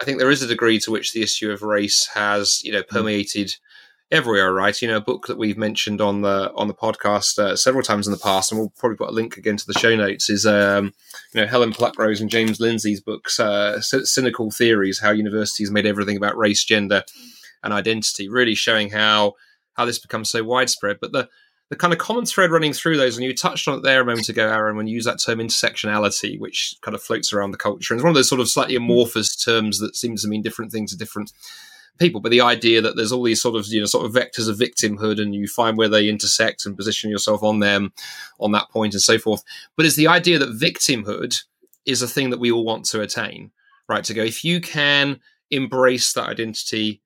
[0.00, 2.82] I think there is a degree to which the issue of race has you know
[2.82, 3.56] permeated mm.
[4.12, 4.52] Everywhere.
[4.52, 7.82] Right, you know, a book that we've mentioned on the on the podcast uh, several
[7.82, 10.30] times in the past, and we'll probably put a link again to the show notes.
[10.30, 10.92] Is um,
[11.32, 16.16] you know Helen Pluckrose and James Lindsay's books, uh, "Cynical Theories: How Universities Made Everything
[16.16, 17.02] About Race, Gender,
[17.64, 19.34] and Identity," really showing how
[19.72, 20.98] how this becomes so widespread.
[21.00, 21.28] But the
[21.72, 24.04] the kind of common thread running through those, and you touched on it there a
[24.04, 27.56] moment ago, Aaron, when you use that term intersectionality, which kind of floats around the
[27.56, 27.94] culture.
[27.94, 30.70] And it's one of those sort of slightly amorphous terms that seems to mean different
[30.70, 31.32] things to different
[32.02, 32.20] people.
[32.20, 34.58] But the idea that there's all these sort of, you know, sort of vectors of
[34.58, 37.92] victimhood and you find where they intersect and position yourself on them
[38.40, 39.42] on that point and so forth.
[39.76, 41.42] But it's the idea that victimhood
[41.86, 43.52] is a thing that we all want to attain,
[43.88, 44.04] right?
[44.04, 47.02] To go, if you can embrace that identity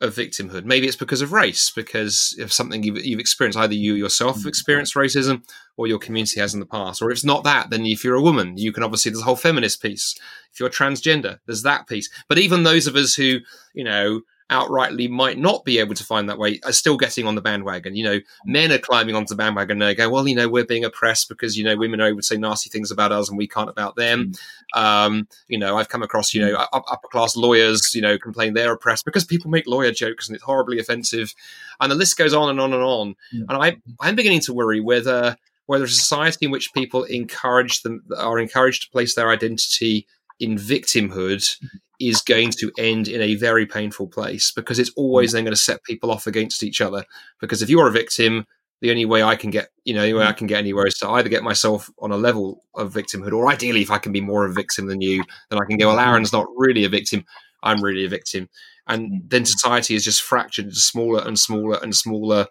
[0.00, 0.64] of victimhood.
[0.64, 3.58] Maybe it's because of race, because of something you've, you've experienced.
[3.58, 4.48] Either you yourself have mm.
[4.48, 5.42] experienced racism,
[5.76, 7.00] or your community has in the past.
[7.02, 9.24] Or if it's not that, then if you're a woman, you can obviously there's a
[9.24, 10.14] whole feminist piece.
[10.52, 12.08] If you're transgender, there's that piece.
[12.28, 13.38] But even those of us who,
[13.72, 17.34] you know, outrightly might not be able to find that way are still getting on
[17.34, 17.96] the bandwagon.
[17.96, 20.66] You know, men are climbing onto the bandwagon and they go, well, you know, we're
[20.66, 23.38] being oppressed because, you know, women are able to say nasty things about us and
[23.38, 24.32] we can't about them.
[24.74, 24.78] Mm.
[24.78, 26.66] Um, you know, I've come across, you know, mm.
[26.72, 30.44] upper class lawyers, you know, complain they're oppressed because people make lawyer jokes and it's
[30.44, 31.34] horribly offensive.
[31.80, 33.14] And the list goes on and on and on.
[33.34, 33.46] Mm.
[33.48, 38.04] And I, I'm beginning to worry whether, whether a society in which people encourage them,
[38.18, 40.06] are encouraged to place their identity
[40.40, 41.56] in victimhood
[42.00, 45.60] is going to end in a very painful place because it's always then going to
[45.60, 47.04] set people off against each other.
[47.40, 48.46] Because if you're a victim,
[48.80, 50.98] the only way I can get, you know, the way I can get anywhere is
[50.98, 54.20] to either get myself on a level of victimhood, or ideally, if I can be
[54.20, 56.00] more of a victim than you, then I can go, well.
[56.00, 57.24] Aaron's not really a victim.
[57.62, 58.48] I'm really a victim.
[58.86, 59.18] And hmm.
[59.28, 62.46] then society is just fractured into smaller and smaller and smaller,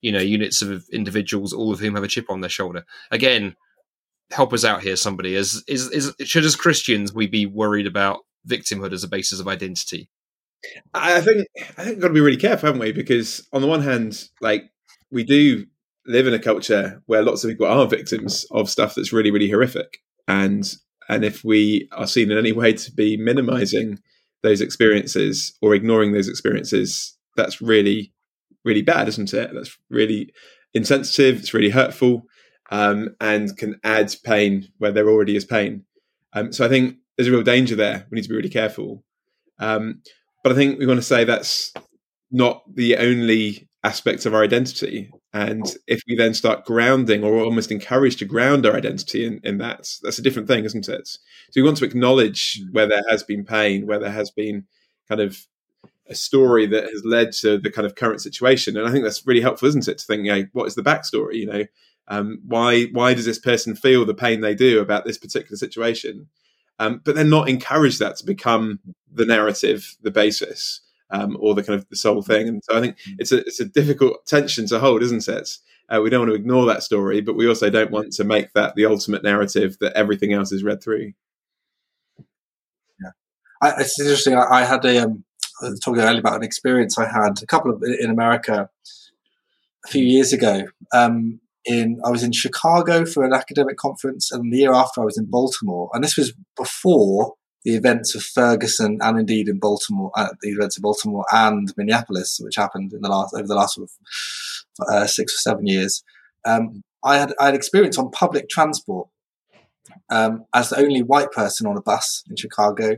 [0.00, 2.84] you know, units of individuals, all of whom have a chip on their shoulder.
[3.10, 3.56] Again,
[4.30, 5.34] help us out here, somebody.
[5.34, 9.48] Is is is should as Christians we be worried about victimhood as a basis of
[9.48, 10.08] identity?
[10.94, 12.92] I think I think we've got to be really careful, haven't we?
[12.92, 14.70] Because on the one hand, like
[15.10, 15.66] we do
[16.06, 19.50] live in a culture where lots of people are victims of stuff that's really, really
[19.50, 20.74] horrific, and
[21.08, 23.98] and if we are seen in any way to be minimizing
[24.42, 28.12] those experiences or ignoring those experiences, that's really,
[28.64, 29.50] really bad, isn't it?
[29.52, 30.32] That's really
[30.74, 31.38] insensitive.
[31.38, 32.24] It's really hurtful,
[32.70, 35.84] um, and can add pain where there already is pain.
[36.32, 38.06] Um, so I think there's a real danger there.
[38.10, 39.04] We need to be really careful.
[39.58, 40.02] Um,
[40.42, 41.72] but I think we want to say that's
[42.30, 45.10] not the only aspect of our identity.
[45.32, 49.58] And if we then start grounding or almost encouraged to ground our identity in, in
[49.58, 51.06] that, that's a different thing, isn't it?
[51.08, 51.18] So
[51.56, 54.66] we want to acknowledge where there has been pain, where there has been
[55.08, 55.38] kind of
[56.08, 58.76] a story that has led to the kind of current situation.
[58.76, 59.98] And I think that's really helpful, isn't it?
[59.98, 61.34] To think, you know, what is the backstory?
[61.34, 61.64] You know,
[62.08, 66.28] um, why why does this person feel the pain they do about this particular situation?
[66.78, 68.80] Um, but then not encourage that to become
[69.12, 72.48] the narrative, the basis, um, or the kind of the sole thing.
[72.48, 75.50] And so I think it's a it's a difficult tension to hold, isn't it?
[75.90, 78.52] Uh, we don't want to ignore that story, but we also don't want to make
[78.52, 81.12] that the ultimate narrative that everything else is read through.
[83.02, 83.10] Yeah,
[83.62, 84.34] I, it's interesting.
[84.34, 85.24] I, I had a um,
[85.82, 88.68] talking earlier about an experience I had a couple of in America
[89.84, 90.64] a few years ago.
[90.92, 95.04] Um, in I was in Chicago for an academic conference, and the year after I
[95.04, 100.10] was in Baltimore, and this was before the events of Ferguson and indeed in Baltimore,
[100.16, 103.74] uh, the events of Baltimore and Minneapolis, which happened in the last over the last
[103.74, 106.02] sort of uh, six or seven years.
[106.46, 109.08] Um, I had I had experience on public transport
[110.10, 112.96] um, as the only white person on a bus in Chicago,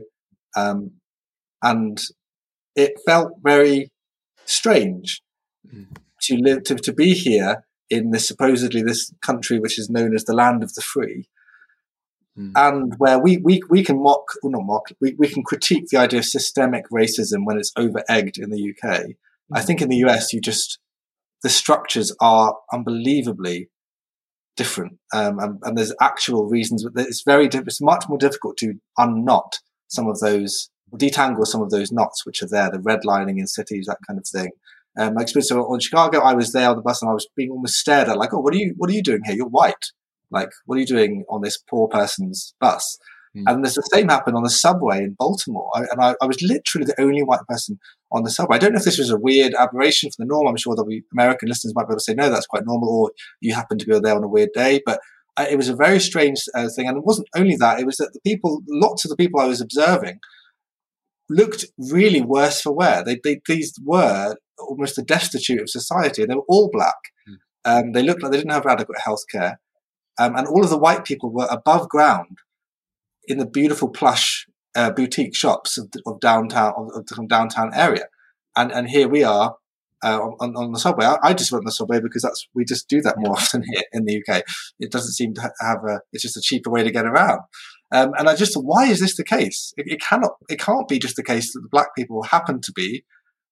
[0.55, 0.91] um,
[1.61, 2.01] and
[2.75, 3.91] it felt very
[4.45, 5.21] strange
[5.67, 5.85] mm.
[6.21, 10.23] to live to, to be here in this supposedly this country which is known as
[10.25, 11.27] the land of the free
[12.37, 12.51] mm.
[12.55, 15.97] and where we, we, we can mock or not mock we, we can critique the
[15.97, 19.15] idea of systemic racism when it's over egged in the uk mm.
[19.53, 20.79] i think in the us you just
[21.43, 23.69] the structures are unbelievably
[24.57, 28.75] different um, and, and, there's actual reasons but it's very it's much more difficult to
[28.97, 33.47] unknot some of those detangle some of those knots which are there, the redlining in
[33.47, 34.51] cities, that kind of thing.
[34.97, 37.49] Um, my experience on Chicago, I was there on the bus and I was being
[37.49, 38.73] almost stared at, like, "Oh, what are you?
[38.77, 39.35] What are you doing here?
[39.35, 39.85] You're white.
[40.29, 42.97] Like, what are you doing on this poor person's bus?"
[43.35, 43.43] Mm.
[43.47, 46.41] And there's the same happened on the subway in Baltimore, I, and I, I, was
[46.41, 47.79] literally the only white person
[48.11, 48.57] on the subway.
[48.57, 50.47] I don't know if this was a weird aberration from the norm.
[50.47, 52.89] I'm sure there'll be American listeners might be able to say, "No, that's quite normal,"
[52.89, 54.99] or you happen to be there on a weird day, but.
[55.39, 57.79] It was a very strange uh, thing, and it wasn't only that.
[57.79, 60.19] It was that the people, lots of the people I was observing,
[61.31, 63.03] looked really worse for wear.
[63.03, 66.25] They, they, these were almost the destitute of society.
[66.25, 66.95] They were all black.
[67.27, 67.35] Mm.
[67.63, 69.59] Um, they looked like they didn't have adequate health care.
[70.19, 72.39] Um, and all of the white people were above ground
[73.27, 78.05] in the beautiful plush uh, boutique shops of, of downtown of, of, the downtown area.
[78.55, 79.55] And and here we are
[80.03, 81.05] uh, on, on, the subway.
[81.05, 83.63] I, I, just went on the subway because that's we just do that more often
[83.63, 84.43] here in the UK.
[84.79, 86.01] It doesn't seem to have a.
[86.11, 87.41] It's just a cheaper way to get around.
[87.91, 89.73] Um, and I just why is this the case?
[89.77, 90.31] It, it, cannot.
[90.49, 93.03] It can't be just the case that the black people happen to be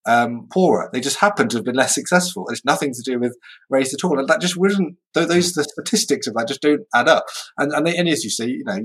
[0.05, 0.89] um, poorer.
[0.93, 2.45] They just happen to have been less successful.
[2.49, 3.37] It's nothing to do with
[3.69, 4.17] race at all.
[4.17, 4.95] And that just wouldn't.
[5.13, 7.25] Those the statistics of that just don't add up.
[7.57, 8.79] And and, they, and as you see, you know,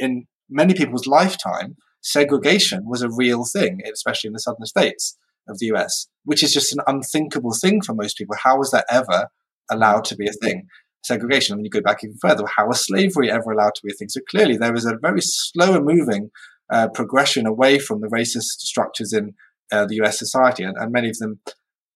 [0.00, 5.58] in many people's lifetime, segregation was a real thing, especially in the southern states of
[5.58, 8.36] the US, which is just an unthinkable thing for most people.
[8.42, 9.28] How was that ever
[9.70, 10.66] allowed to be a thing?
[11.06, 11.54] Segregation.
[11.54, 12.44] And then you go back even further.
[12.56, 14.08] How was slavery ever allowed to be a thing?
[14.08, 16.30] So clearly, there was a very slower moving
[16.72, 19.34] uh, progression away from the racist structures in
[19.70, 21.40] uh, the US society, and, and, many of them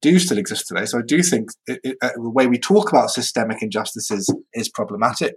[0.02, 0.84] do still exist today.
[0.86, 4.68] So I do think it, it, uh, the way we talk about systemic injustices is
[4.68, 5.34] problematic,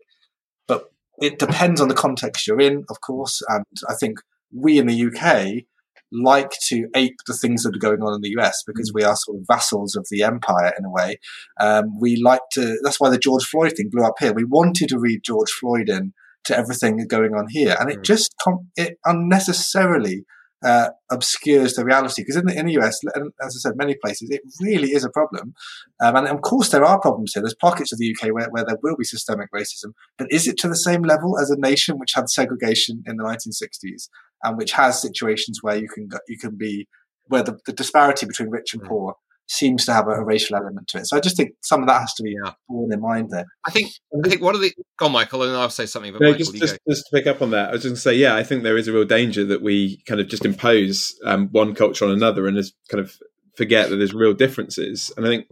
[0.67, 3.41] but it depends on the context you're in, of course.
[3.49, 4.19] And I think
[4.51, 5.65] we in the UK
[6.13, 8.95] like to ape the things that are going on in the US because mm.
[8.95, 11.19] we are sort of vassals of the empire in a way.
[11.59, 14.33] Um, we like to, that's why the George Floyd thing blew up here.
[14.33, 16.13] We wanted to read George Floyd in
[16.45, 17.75] to everything going on here.
[17.79, 18.03] And it mm.
[18.03, 18.33] just,
[18.75, 20.25] it unnecessarily
[20.63, 22.21] uh, obscures the reality.
[22.21, 25.09] Because in the, in the US, as I said, many places, it really is a
[25.09, 25.53] problem.
[26.01, 27.43] Um, and of course, there are problems here.
[27.43, 29.93] There's pockets of the UK where, where there will be systemic racism.
[30.17, 33.23] But is it to the same level as a nation which had segregation in the
[33.23, 34.09] 1960s
[34.43, 36.87] and which has situations where you can you can be
[37.27, 38.87] where the, the disparity between rich and mm.
[38.87, 39.15] poor
[39.47, 41.05] seems to have a, a, racial element to it.
[41.05, 42.53] So I just think some of that has to be yeah.
[42.67, 43.45] borne in mind there.
[43.67, 43.91] I think
[44.23, 46.13] I think one of the go on, Michael, and I'll say something.
[46.13, 47.95] But no, Michael, just, just, just, to pick up on that, I was just going
[47.95, 50.45] to say, yeah, I think there is a real danger that we kind of just
[50.45, 53.13] impose um, one culture on another and just kind of
[53.55, 55.11] forget that there's real differences.
[55.17, 55.47] And I think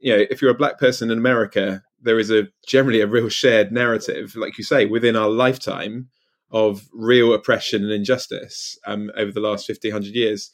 [0.00, 3.28] you know, if you're a black person in America, there is a generally a real
[3.28, 6.08] shared narrative, like you say, within our lifetime
[6.50, 10.50] of real oppression and injustice um, over the last 50, 100 years.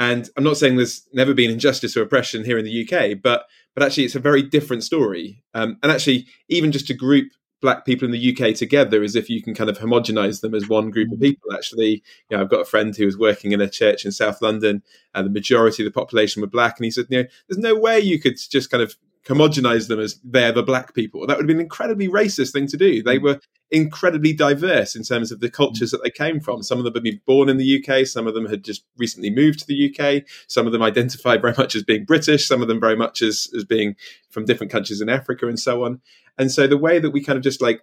[0.00, 3.46] And I'm not saying there's never been injustice or oppression here in the UK, but
[3.74, 5.44] but actually it's a very different story.
[5.54, 7.28] Um, and actually, even just to group
[7.60, 10.68] black people in the UK together as if you can kind of homogenize them as
[10.68, 11.22] one group of mm.
[11.22, 11.52] people.
[11.52, 14.40] Actually, you know, I've got a friend who was working in a church in South
[14.40, 14.82] London,
[15.14, 17.78] and the majority of the population were black, and he said, you know, there's no
[17.78, 21.26] way you could just kind of homogenize them as they're the black people.
[21.26, 23.02] That would have been an incredibly racist thing to do.
[23.02, 23.22] They mm.
[23.22, 25.52] were incredibly diverse in terms of the mm.
[25.52, 26.62] cultures that they came from.
[26.62, 29.30] Some of them had been born in the UK, some of them had just recently
[29.30, 32.68] moved to the UK, some of them identified very much as being British, some of
[32.68, 33.94] them very much as, as being
[34.30, 36.00] from different countries in Africa and so on.
[36.38, 37.82] And so the way that we kind of just like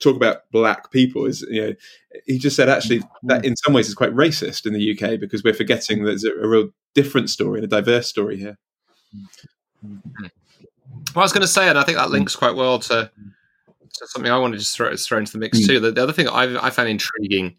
[0.00, 1.74] talk about black people is you know
[2.26, 3.44] he just said actually that mm.
[3.44, 6.32] in some ways is quite racist in the UK because we're forgetting that there's a,
[6.32, 8.58] a real different story and a diverse story here.
[11.14, 13.10] Well, I was going to say, and I think that links quite well to,
[13.94, 15.66] to something I wanted to throw, throw into the mix Mm.
[15.66, 15.80] too.
[15.80, 17.56] The, the other thing I, I found intriguing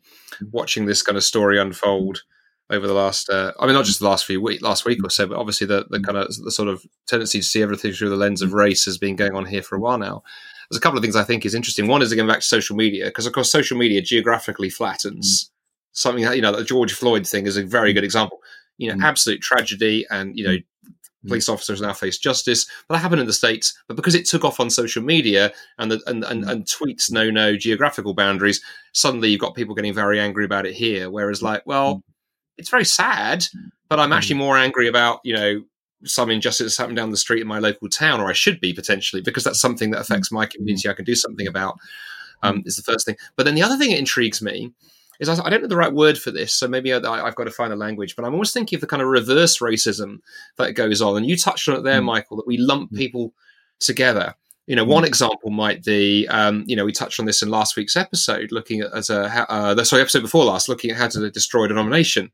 [0.51, 2.23] watching this kind of story unfold
[2.69, 5.10] over the last, uh, I mean, not just the last few week, last week or
[5.10, 8.10] so, but obviously the, the kind of the sort of tendency to see everything through
[8.10, 10.23] the lens of race has been going on here for a while now.
[10.69, 11.88] There's a couple of things I think is interesting.
[11.88, 15.51] One is again back to social media because of course social media geographically flattens
[15.91, 18.39] something that you know the George Floyd thing is a very good example.
[18.79, 19.03] You know, Mm.
[19.03, 20.56] absolute tragedy, and you know
[21.23, 21.29] Mm.
[21.29, 22.65] police officers now face justice.
[22.88, 23.77] But that happened in the states.
[23.88, 26.49] But because it took off on social media and the, and, and, mm.
[26.49, 28.62] and tweets no no geographical boundaries,
[28.93, 31.09] suddenly you've got people getting very angry about it here.
[31.09, 32.01] Whereas, like, well, mm.
[32.57, 33.45] it's very sad,
[33.89, 35.62] but I'm actually more angry about you know
[36.05, 38.73] some injustice that's happened down the street in my local town, or I should be
[38.73, 40.89] potentially because that's something that affects my community.
[40.89, 41.77] I can do something about.
[42.41, 43.15] Um, is the first thing.
[43.38, 44.73] But then the other thing that intrigues me
[45.19, 47.43] is I, I don't know the right word for this, so maybe I, I've got
[47.45, 48.15] to find a language.
[48.15, 50.19] But I'm always thinking of the kind of reverse racism
[50.58, 52.06] that goes on, and you touched on it there, Mm.
[52.06, 52.97] Michael, that we lump Mm.
[52.97, 53.34] people
[53.80, 54.36] together.
[54.65, 57.76] You know, one example might be, um, you know, we touched on this in last
[57.76, 61.10] week's episode, looking at as a uh, the sorry episode before last, looking at how
[61.10, 62.32] to destroy a denomination,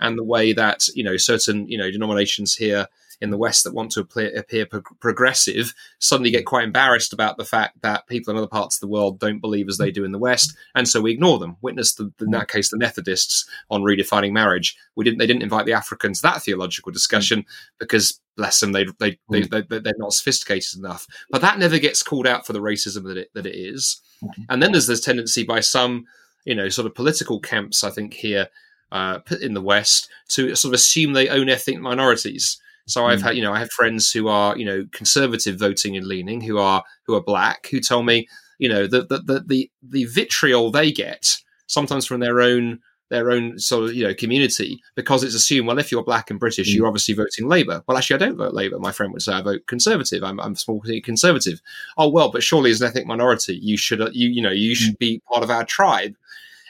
[0.00, 2.88] and the way that you know certain you know denominations here
[3.20, 7.36] in the West that want to appear, appear pro- progressive suddenly get quite embarrassed about
[7.36, 10.04] the fact that people in other parts of the world don't believe as they do
[10.04, 11.56] in the West, and so we ignore them.
[11.60, 14.76] Witness the, in that case the Methodists on redefining marriage.
[14.94, 17.44] We didn't they didn't invite the Africans to that theological discussion
[17.78, 21.06] because bless them they they, they, they they're not sophisticated enough.
[21.30, 24.00] But that never gets called out for the racism that it that it is.
[24.48, 26.06] And then there's this tendency by some
[26.44, 28.48] you know sort of political camps I think here
[28.90, 32.60] uh, in the West to sort of assume they own ethnic minorities.
[32.88, 33.22] So I've Mm.
[33.22, 36.58] had, you know, I have friends who are, you know, conservative voting and leaning, who
[36.58, 38.26] are who are black, who tell me,
[38.58, 43.30] you know, that the, the the the vitriol they get sometimes from their own their
[43.30, 46.68] own sort of you know community because it's assumed well if you're black and British
[46.70, 46.74] Mm.
[46.74, 47.82] you're obviously voting Labour.
[47.86, 48.78] Well, actually, I don't vote Labour.
[48.78, 50.22] My friend would say I vote Conservative.
[50.22, 51.60] I'm I'm small conservative.
[51.96, 54.74] Oh well, but surely as an ethnic minority, you should uh, you you know you
[54.74, 56.14] should be part of our tribe.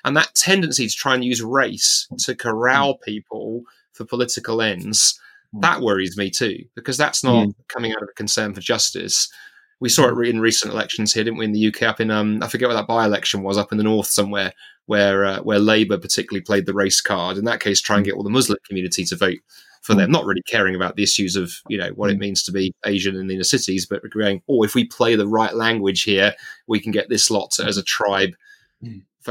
[0.05, 5.19] And that tendency to try and use race to corral people for political ends.
[5.53, 5.61] Hmm.
[5.61, 7.51] that worries me too because that's not hmm.
[7.69, 9.31] coming out of a concern for justice.
[9.81, 11.45] We saw it re- in recent elections here, didn't we?
[11.45, 13.85] In the UK, up in um, I forget what that by-election was, up in the
[13.85, 14.53] north somewhere,
[14.87, 17.39] where uh, where Labour particularly played the race card.
[17.39, 18.11] In that case, try and hmm.
[18.11, 19.39] get all the Muslim community to vote
[19.83, 22.53] for them, not really caring about the issues of you know what it means to
[22.53, 26.03] be Asian in the inner cities, but going, oh, if we play the right language
[26.03, 26.35] here,
[26.67, 28.35] we can get this lot as a tribe.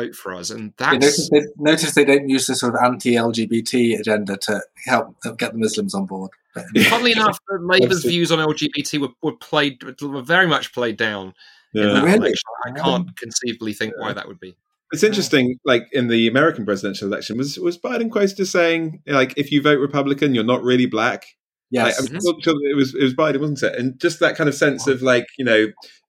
[0.02, 2.82] Vote for us, and You that's notice, they, notice they don't use the sort of
[2.84, 6.32] anti-LGBT agenda to help get the Muslims on board.
[6.54, 10.98] But Funnily enough, the Labour's views on LGBT were, were played were very much played
[10.98, 11.34] down
[11.74, 11.94] in Yeah.
[11.94, 12.18] that Really?
[12.18, 12.50] election.
[12.66, 14.56] I can't conceivably think why that would be.
[14.94, 19.34] It's interesting, like in the American presidential election, was was Biden quoted as saying, like,
[19.38, 21.26] if you vote Republican, you're not really black.
[21.70, 22.26] yes, Like, I'm mm-hmm.
[22.26, 23.76] sure- sure it was it was Biden, wasn't it?
[23.80, 25.68] And just that kind of sense of like, you know,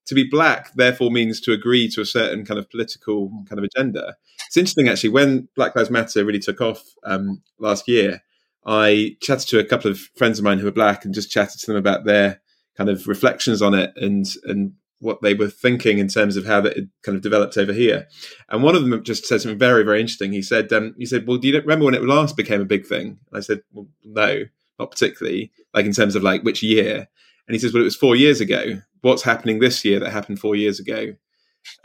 [0.09, 3.64] to be black therefore means to agree to a certain kind of political kind of
[3.64, 4.16] agenda.
[4.47, 8.23] It's interesting actually when Black Lives Matter really took off um, last year.
[8.66, 11.61] I chatted to a couple of friends of mine who are black and just chatted
[11.61, 12.40] to them about their
[12.77, 16.61] kind of reflections on it and and what they were thinking in terms of how
[16.61, 18.09] that had kind of developed over here.
[18.49, 20.33] And one of them just said something very, very interesting.
[20.33, 22.85] He said, um, "He said, well, do you remember when it last became a big
[22.85, 24.44] thing?" And I said, "Well, no,
[24.79, 25.53] not particularly.
[25.73, 27.09] Like in terms of like which year?"
[27.48, 28.82] And he says, "Well, it was four years ago.
[29.00, 31.14] What's happening this year that happened four years ago?"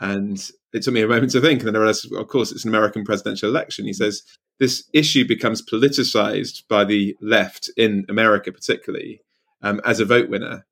[0.00, 0.38] And
[0.72, 2.70] it took me a moment to think, and then I realized, of course, it's an
[2.70, 3.86] American presidential election.
[3.86, 4.22] He says
[4.58, 9.20] this issue becomes politicized by the left in America, particularly
[9.62, 10.64] um, as a vote winner.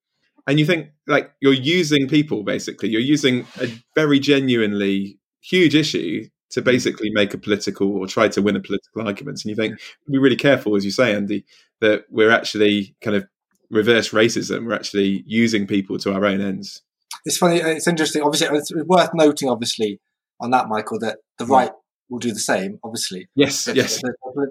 [0.46, 6.28] And you think, like, you're using people basically, you're using a very genuinely huge issue
[6.50, 9.42] to basically make a political or try to win a political argument.
[9.42, 11.44] And you think, be really careful, as you say, Andy,
[11.80, 13.26] that we're actually kind of
[13.72, 14.66] reverse racism.
[14.66, 16.82] We're actually using people to our own ends.
[17.24, 17.56] it's funny.
[17.58, 18.22] It's interesting.
[18.22, 19.48] Obviously, it's worth noting.
[19.48, 19.98] Obviously,
[20.40, 21.70] on that, Michael, that the right
[22.08, 22.78] will do the same.
[22.84, 24.00] Obviously, Yes, They- yes.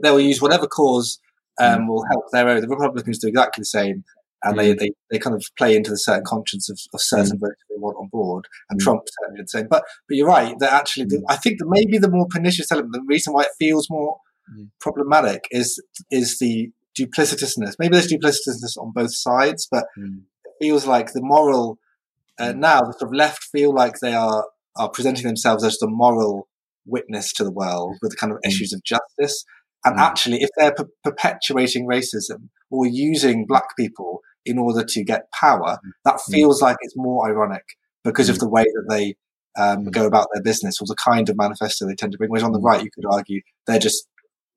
[0.01, 1.19] they, will use whatever cause
[1.59, 2.61] um, will help their own.
[2.61, 4.03] The Republicans do exactly the same,
[4.43, 4.79] and they, Mm.
[4.79, 7.97] they, they kind of play into the certain conscience of, of certain voters they want
[7.99, 8.47] on board.
[8.69, 8.83] And Mm.
[8.83, 9.67] Trump certainly did the same.
[9.69, 12.93] But but you're right that actually, the, I think that maybe the more pernicious element,
[12.93, 14.17] the reason why it feels more
[14.57, 14.69] Mm.
[14.79, 17.75] problematic, is is the duplicitousness.
[17.79, 20.23] Maybe there's duplicitousness on both sides, but Mm.
[20.59, 21.77] feels like the moral
[22.39, 25.87] uh, now the sort of left feel like they are are presenting themselves as the
[25.87, 26.47] moral
[26.85, 28.47] witness to the world with the kind of Mm.
[28.49, 29.43] issues of justice.
[29.85, 30.01] And Mm.
[30.01, 35.77] actually, if they're per- perpetuating racism or using black people in order to get power,
[36.05, 36.31] that Mm.
[36.31, 37.65] feels like it's more ironic
[38.03, 39.15] because of the way that they
[39.57, 42.29] um, go about their business or the kind of manifesto they tend to bring.
[42.31, 44.07] Whereas on the right, you could argue they're just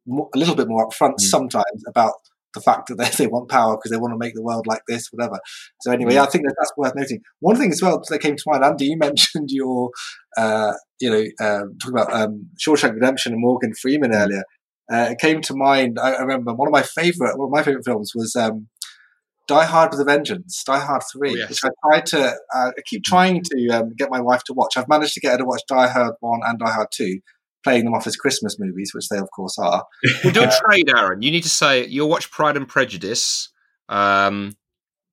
[0.09, 1.21] a little bit more upfront Mm.
[1.21, 2.13] sometimes about
[2.55, 4.83] the fact that they, they want power because they want to make the world like
[4.89, 5.39] this, whatever.
[5.81, 6.23] So anyway, Mm.
[6.23, 7.21] I think that that's worth noting.
[7.41, 9.91] One thing as well that came to mind, Andy, you mentioned your,
[10.37, 14.21] uh, you know, um, talking about um, Shawshank Redemption and Morgan Freeman Mm.
[14.23, 14.43] earlier.
[14.93, 15.99] Uh, it came to mind.
[15.99, 18.69] I, I remember one of my favorite, one of my favorite films was um,
[19.49, 21.49] Die Hard with a Vengeance, Die Hard Three, Oh, yes.
[21.51, 22.29] which I tried to.
[22.55, 24.77] Uh, I keep trying to um, get my wife to watch.
[24.77, 27.19] I've managed to get her to watch Die Hard One and Die Hard Two,
[27.65, 29.85] playing them off as Christmas movies, which they of course are.
[30.25, 31.23] We'll do a trade, Aaron.
[31.23, 33.51] You need to say you'll watch Pride and Prejudice.
[33.89, 34.57] Um,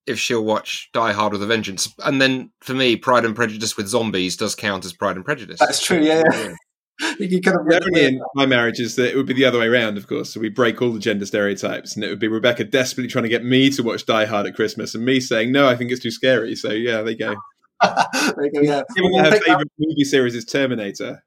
[0.08, 3.78] if she'll watch Die Hard with a Vengeance, and then for me, Pride and Prejudice
[3.78, 5.60] with zombies does count as Pride and Prejudice.
[5.60, 6.00] That's true.
[6.02, 6.54] Yeah, yeah.
[7.20, 9.60] you kind of The irony in my marriage is that it would be the other
[9.60, 10.34] way around, of course.
[10.34, 13.30] So we break all the gender stereotypes, and it would be Rebecca desperately trying to
[13.30, 16.02] get me to watch Die Hard at Christmas, and me saying, no, I think it's
[16.02, 16.56] too scary.
[16.56, 17.36] So yeah, there you go.
[17.84, 18.62] there you go.
[18.62, 18.82] Yeah.
[18.96, 21.24] Given Well, her pick that- favourite movie series is Terminator.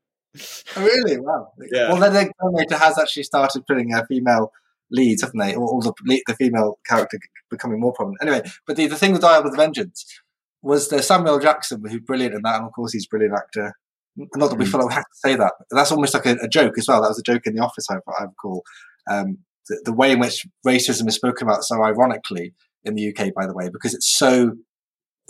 [0.77, 1.19] Oh, really?
[1.21, 1.53] Wow.
[1.71, 1.89] Yeah.
[1.93, 4.53] Well, then the Terminator has actually started putting uh, female
[4.91, 5.55] leads, haven't they?
[5.55, 5.93] Or, or the,
[6.27, 7.19] the female character
[7.51, 8.23] becoming more prominent.
[8.23, 10.05] Anyway, but the, the thing with Die with Vengeance
[10.63, 13.75] was the Samuel Jackson, who's brilliant in that, and of course he's a brilliant actor.
[14.17, 14.71] Not that we Mm.
[14.71, 17.03] feel like we have to say that, that's almost like a, a joke as well.
[17.03, 18.63] That was a joke in The Office, I, I recall.
[19.11, 22.55] Um, the, the way in which racism is spoken about so ironically
[22.85, 24.53] in the UK, by the way, because it's so,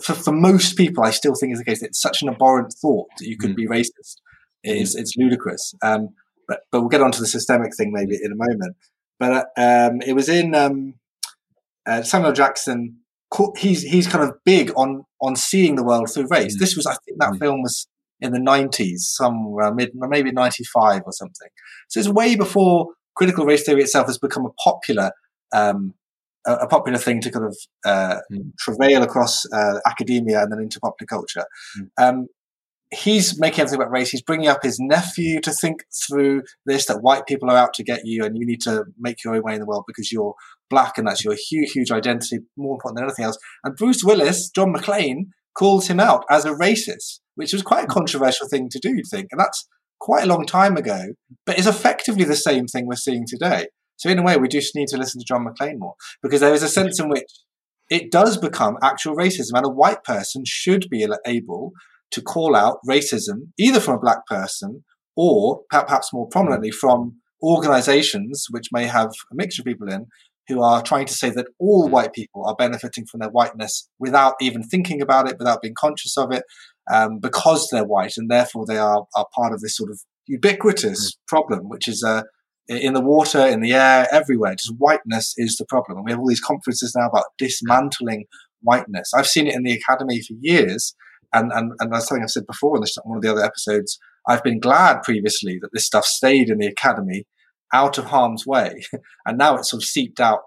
[0.02, 1.82] for, for most people, I still think is the case.
[1.82, 3.56] It's such an abhorrent thought that you could Mm.
[3.56, 4.16] be racist.
[4.64, 5.74] It's, it's ludicrous.
[5.82, 6.08] Um,
[6.48, 8.76] but, but we'll get onto the systemic thing maybe in a moment.
[9.18, 10.94] But uh, um, it was in um,
[11.86, 12.98] uh, Samuel Jackson.
[13.56, 16.56] He's he's kind of big on on seeing the world through race.
[16.56, 16.60] Mm.
[16.60, 17.38] This was, I think, that Mm.
[17.40, 17.88] film was
[18.20, 21.48] in the nineties, somewhere mid maybe ninety five or something.
[21.88, 25.10] So it's way before critical race theory itself has become a popular
[25.52, 25.94] um,
[26.46, 28.52] a, a popular thing to kind of uh, Mm.
[28.58, 31.44] travail across uh, academia and then into popular culture.
[31.78, 31.88] Mm.
[31.98, 32.26] Um,
[32.94, 34.10] he's making everything about race.
[34.10, 37.84] He's bringing up his nephew to think through this that white people are out to
[37.84, 40.34] get you and you need to make your own way in the world because you're
[40.70, 43.38] black and that's your huge, huge identity, more important than anything else.
[43.64, 45.26] And Bruce Willis, John McClane,
[45.56, 49.06] calls him out as a racist, which was quite a controversial thing to do, you'd
[49.10, 49.28] think.
[49.30, 49.68] And that's
[50.00, 51.14] quite a long time ago,
[51.46, 53.68] but it's effectively the same thing we're seeing today.
[53.96, 56.54] So in a way, we just need to listen to John McClane more because there
[56.54, 57.30] is a sense in which
[57.90, 61.72] it does become actual racism, and a white person should be able
[62.10, 64.84] to call out racism either from a black person
[65.16, 70.06] or perhaps more prominently from organizations which may have a mixture of people in
[70.48, 74.34] who are trying to say that all white people are benefiting from their whiteness without
[74.40, 76.44] even thinking about it, without being conscious of it,
[76.92, 81.16] um, because they're white, and therefore they are, are part of this sort of ubiquitous
[81.26, 82.22] problem, which is uh,
[82.68, 84.54] in the water, in the air, everywhere.
[84.54, 85.98] Just whiteness is the problem.
[85.98, 88.24] And we have all these conferences now about dismantling
[88.62, 89.12] whiteness.
[89.14, 90.94] I've seen it in the academy for years.
[91.34, 93.98] And, and, and that's something I've said before in this, one of the other episodes.
[94.26, 97.24] I've been glad previously that this stuff stayed in the academy
[97.72, 98.82] out of harm's way.
[99.26, 100.40] And now it's sort of seeped out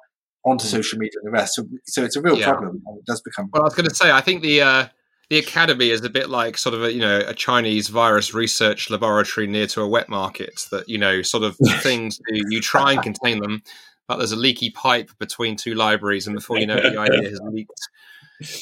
[0.45, 0.71] onto Mm.
[0.71, 1.55] social media and the rest.
[1.55, 2.45] So, so it's a real Yeah.
[2.51, 2.81] problem.
[2.97, 3.49] It does become.
[3.51, 4.87] Well, I was going to say, I think the uh,
[5.29, 8.89] the academy is a bit like sort of a you know a Chinese virus research
[8.89, 10.65] laboratory near to a wet market.
[10.71, 13.61] That you know sort of things do, you try and contain them,
[14.07, 17.29] but there's a leaky pipe between two libraries, and before you know it, the idea
[17.29, 17.81] has leaked.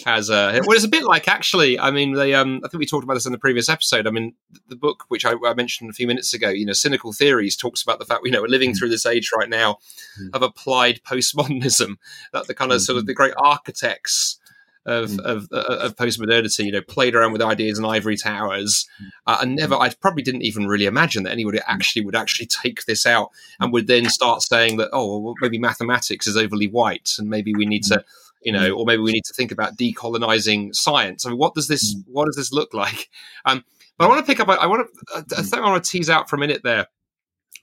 [0.05, 1.78] Has uh, well, it's a bit like actually.
[1.78, 4.07] I mean, they um, I think we talked about this in the previous episode.
[4.07, 4.34] I mean,
[4.69, 7.82] the book which I, I mentioned a few minutes ago, you know, cynical theories talks
[7.82, 9.80] about the fact you know we're living through this age right now
[10.21, 10.30] Mm.
[10.34, 11.97] of applied postmodernism.
[12.32, 14.39] That the kind of sort of the great architects
[14.86, 15.19] of, Mm.
[15.21, 18.88] of, of, of postmodernity, you know, played around with ideas in ivory towers,
[19.26, 22.86] uh, and never, I probably didn't even really imagine that anybody actually would actually take
[22.86, 27.15] this out and would then start saying that, oh, well, maybe mathematics is overly white,
[27.17, 28.03] and maybe we need to,
[28.45, 31.25] you know, or maybe we need to think about decolonizing science.
[31.25, 32.11] I mean, what does this, hmm.
[32.11, 33.09] what does this look like?
[33.47, 33.63] Um,
[33.97, 35.43] but I want to pick up, I want to, I uh, hmm.
[35.43, 36.87] think I want to tease out for a minute there.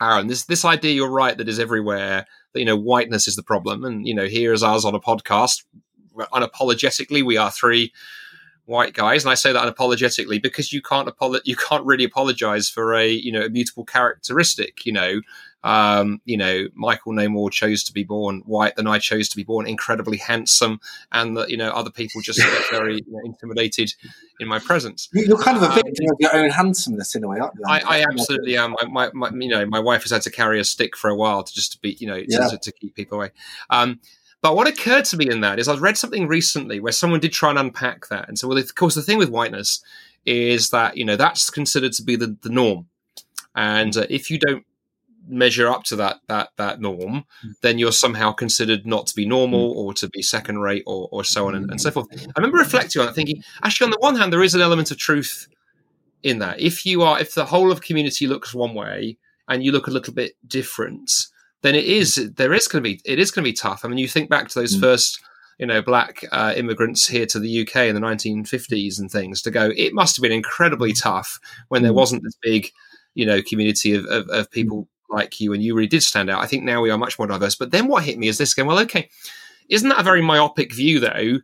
[0.01, 3.43] Aaron, this this idea you're right that is everywhere that you know whiteness is the
[3.43, 5.63] problem, and you know here is ours on a podcast
[6.33, 7.93] unapologetically we are three
[8.65, 12.69] white guys, and I say that unapologetically because you can't apolo- you can't really apologize
[12.69, 14.87] for a you know immutable characteristic.
[14.87, 15.21] You know,
[15.65, 19.37] um, you know Michael no more chose to be born white than I chose to
[19.37, 20.81] be born incredibly handsome,
[21.13, 23.95] and that you know other people just get very you know, intimidated
[24.41, 25.09] in my presence.
[25.13, 27.65] You- You're kind of a victim of your own handsomeness in a way, aren't you?
[27.67, 28.75] I, I absolutely am.
[28.91, 31.17] My, my, my, you know, my wife has had to carry a stick for a
[31.17, 32.49] while to just to be, you know, to, Yeah.
[32.49, 33.31] to, to keep people away.
[33.71, 34.01] Um,
[34.41, 37.33] But what occurred to me in that is I read something recently where someone did
[37.33, 38.29] try and unpack that.
[38.29, 39.81] And so, well, of course, the thing with whiteness
[40.27, 42.87] is that, you know, that's considered to be the, the norm.
[43.55, 44.65] And uh, if you don't
[45.29, 47.51] measure up to that that that norm, hmm.
[47.63, 49.79] then you're somehow considered not to be normal hmm.
[49.79, 52.09] or to be second rate or, or so on and, and so forth.
[52.11, 52.31] Hmm.
[52.31, 54.91] I remember reflecting on it, thinking, actually, on the one hand, there is an element
[54.91, 55.49] of truth
[56.23, 56.61] in that.
[56.61, 59.19] If you are, if the whole of community looks one way
[59.49, 61.11] and you look a little bit different,
[61.63, 63.85] then it is there is going to be it is going to be tough.
[63.85, 64.81] I mean, you think back to those Mm.
[64.81, 65.21] first
[65.59, 69.51] you know black uh, immigrants here to the UK in the 1950s and things to
[69.51, 69.71] go.
[69.77, 72.71] It must have been incredibly tough when there wasn't this big
[73.15, 76.43] you know community of, of, of people like you and you really did stand out.
[76.43, 77.55] I think now we are much more diverse.
[77.55, 79.09] But then what hit me is this going, well, okay,
[79.69, 81.39] isn't that a very myopic view though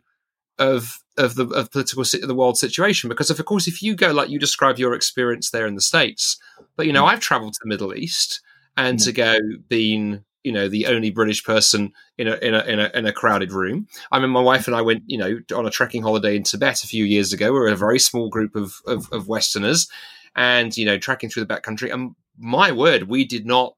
[0.57, 3.09] of of the of political the world situation?
[3.09, 5.81] Because if, of course, if you go like you describe your experience there in the
[5.81, 6.39] states,
[6.75, 7.09] but you know, mm.
[7.09, 8.41] I've travelled to the Middle East
[8.77, 9.03] and mm.
[9.05, 12.91] to go being you know the only British person in a in a in a,
[12.93, 13.87] in a crowded room.
[14.11, 16.83] I mean, my wife and I went you know on a trekking holiday in Tibet
[16.83, 17.51] a few years ago.
[17.51, 19.89] We were a very small group of of, of Westerners,
[20.35, 21.93] and you know trekking through the backcountry.
[21.93, 23.75] And my word, we did not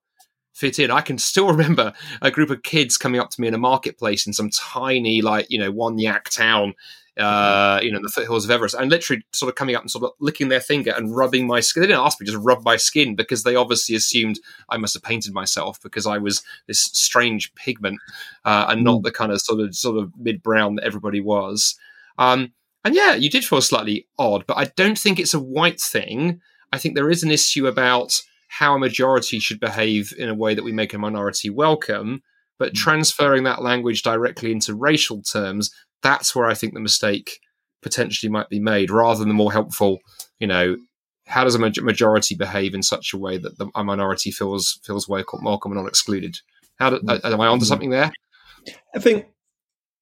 [0.53, 0.91] fit in.
[0.91, 4.28] I can still remember a group of kids coming up to me in a marketplace
[4.28, 6.74] in some tiny, like, you know, one yak town,
[7.18, 9.91] uh, you know, in the foothills of Everest, and literally sort of coming up and
[9.91, 11.82] sort of licking their finger and rubbing my skin.
[11.82, 14.39] They didn't ask me, just rub my skin because they obviously assumed
[14.70, 17.99] I must have painted myself because I was this strange pigment
[18.45, 21.76] uh, and not the kind of sort of sort of mid brown that everybody was.
[22.18, 22.53] Um,
[22.84, 26.41] and yeah, you did feel slightly odd, but I don't think it's a white thing.
[26.72, 28.22] I think there is an issue about
[28.52, 32.22] how a majority should behave in a way that we make a minority welcome,
[32.60, 35.72] but transferring that language directly into racial terms,
[36.04, 37.39] that's where I think the mistake
[37.82, 39.99] potentially might be made, rather than the more helpful,
[40.38, 40.76] you know,
[41.28, 45.08] how does a majority behave in such a way that the, a minority feels feels
[45.08, 46.38] welcome, welcome and not excluded?
[46.76, 48.12] How do, uh, am I onto something there?
[48.93, 49.28] I think,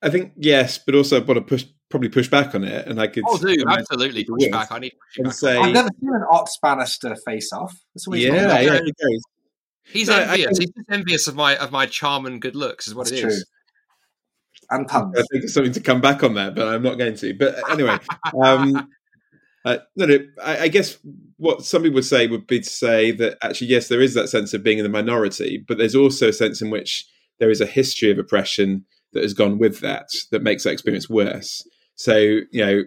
[0.01, 2.99] I think yes, but also I want to push probably push back on it, and
[3.01, 4.51] I could Oh, do absolutely push Yes.
[4.51, 4.71] back.
[4.71, 5.33] I need to push and back.
[5.33, 7.75] say, I've never seen an Ots Bannister face off.
[8.07, 8.35] Yeah, been-
[8.67, 9.21] yeah, he goes.
[9.91, 10.45] He's No, envious.
[10.45, 13.17] think- He's just envious of my of my charm and good looks, is what That's
[13.19, 13.29] it true.
[13.31, 13.45] is.
[14.71, 15.15] And puns.
[15.17, 17.33] I think it's something to come back on that, but I'm not going to.
[17.33, 17.97] But anyway,
[18.43, 18.87] um,
[19.65, 20.19] uh, no, no.
[20.43, 20.97] I, I guess
[21.37, 24.29] what some people would say would be to say that actually, yes, there is that
[24.29, 27.03] sense of being in the minority, but there's also a sense in which
[27.39, 31.09] there is a history of oppression that has gone with that that makes that experience
[31.09, 31.63] worse.
[31.99, 32.83] So, you know,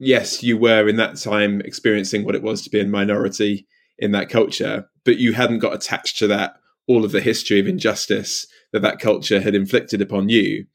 [0.00, 4.10] yes, you were in that time experiencing what it was to be a minority in
[4.12, 6.54] that culture, but you hadn't got attached to that
[6.88, 10.66] all of the history of injustice that that culture had inflicted upon you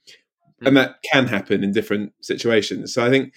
[0.66, 2.94] and that can happen in different situations.
[2.94, 3.34] So I think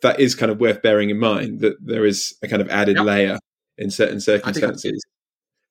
[0.00, 2.96] that is kind of worth bearing in mind that there is a kind of added
[2.96, 3.04] Yep.
[3.04, 3.38] layer
[3.76, 5.04] in certain circumstances.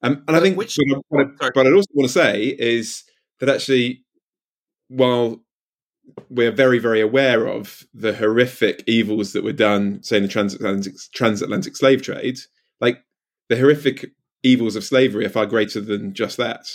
[0.03, 1.51] Um, and I think Which- what, I, what, I, sorry.
[1.55, 3.03] what I'd also want to say is
[3.39, 4.03] that actually,
[4.87, 5.41] while
[6.29, 10.93] we're very, very aware of the horrific evils that were done, say, in the transatlantic,
[11.13, 12.39] transatlantic slave trade,
[12.79, 13.03] like
[13.49, 14.11] the horrific
[14.43, 16.69] evils of slavery are far greater than just that.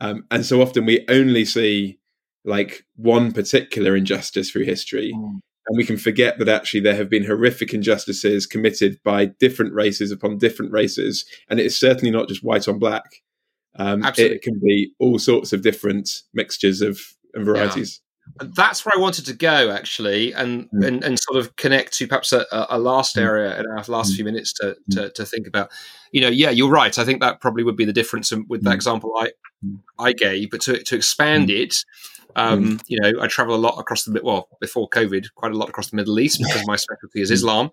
[0.00, 1.98] Um, and so often we only see
[2.44, 5.12] like one particular injustice through history.
[5.14, 5.40] Mm.
[5.68, 10.12] And we can forget that actually there have been horrific injustices committed by different races
[10.12, 11.24] upon different races.
[11.48, 13.22] And it is certainly not just white on black.
[13.74, 14.36] Um, Absolutely.
[14.36, 17.00] it can be all sorts of different mixtures of
[17.36, 18.00] and varieties.
[18.40, 20.86] That's where I wanted to go actually, and Mm.
[20.86, 23.22] and, and sort of connect to perhaps a, a last Mm.
[23.22, 24.16] area in our last Mm.
[24.16, 25.70] few minutes to, to to think about.
[26.12, 26.96] You know, yeah, you're right.
[26.98, 28.74] I think that probably would be the difference with that Mm.
[28.74, 29.30] example I
[29.64, 29.80] Mm.
[29.98, 31.74] I gave, but to to expand it.
[32.36, 35.70] Um, You know, I travel a lot across the well before COVID, quite a lot
[35.70, 37.34] across the Middle East because my specialty is Mm.
[37.34, 37.70] Islam.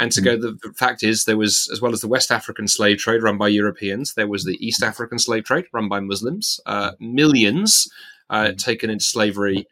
[0.00, 2.68] And to go, the, the fact is, there was as well as the West African
[2.68, 6.60] slave trade run by Europeans, there was the East African slave trade run by Muslims.
[6.66, 7.88] Uh, millions
[8.30, 9.66] uh, taken into slavery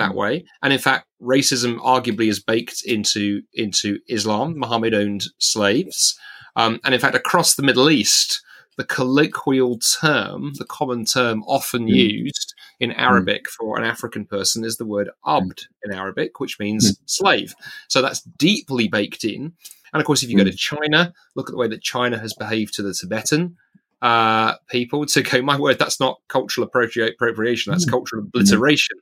[0.00, 0.16] that mm.
[0.16, 0.44] way.
[0.62, 4.58] And in fact, racism arguably is baked into into Islam.
[4.58, 6.18] Muhammad owned slaves,
[6.56, 8.42] um, and in fact, across the Middle East,
[8.76, 12.24] the colloquial term, the common term often Mm.
[12.24, 12.98] used in mm.
[12.98, 15.66] Arabic for an African person is the word abd mm.
[15.84, 17.54] in Arabic, which means slave.
[17.88, 19.52] So that's deeply baked in.
[19.92, 22.32] And of course, if you go to China, look at the way that China has
[22.34, 23.56] behaved to the Tibetan
[24.02, 28.96] uh, people to go, my word, that's not cultural appropria- appropriation, that's cultural obliteration.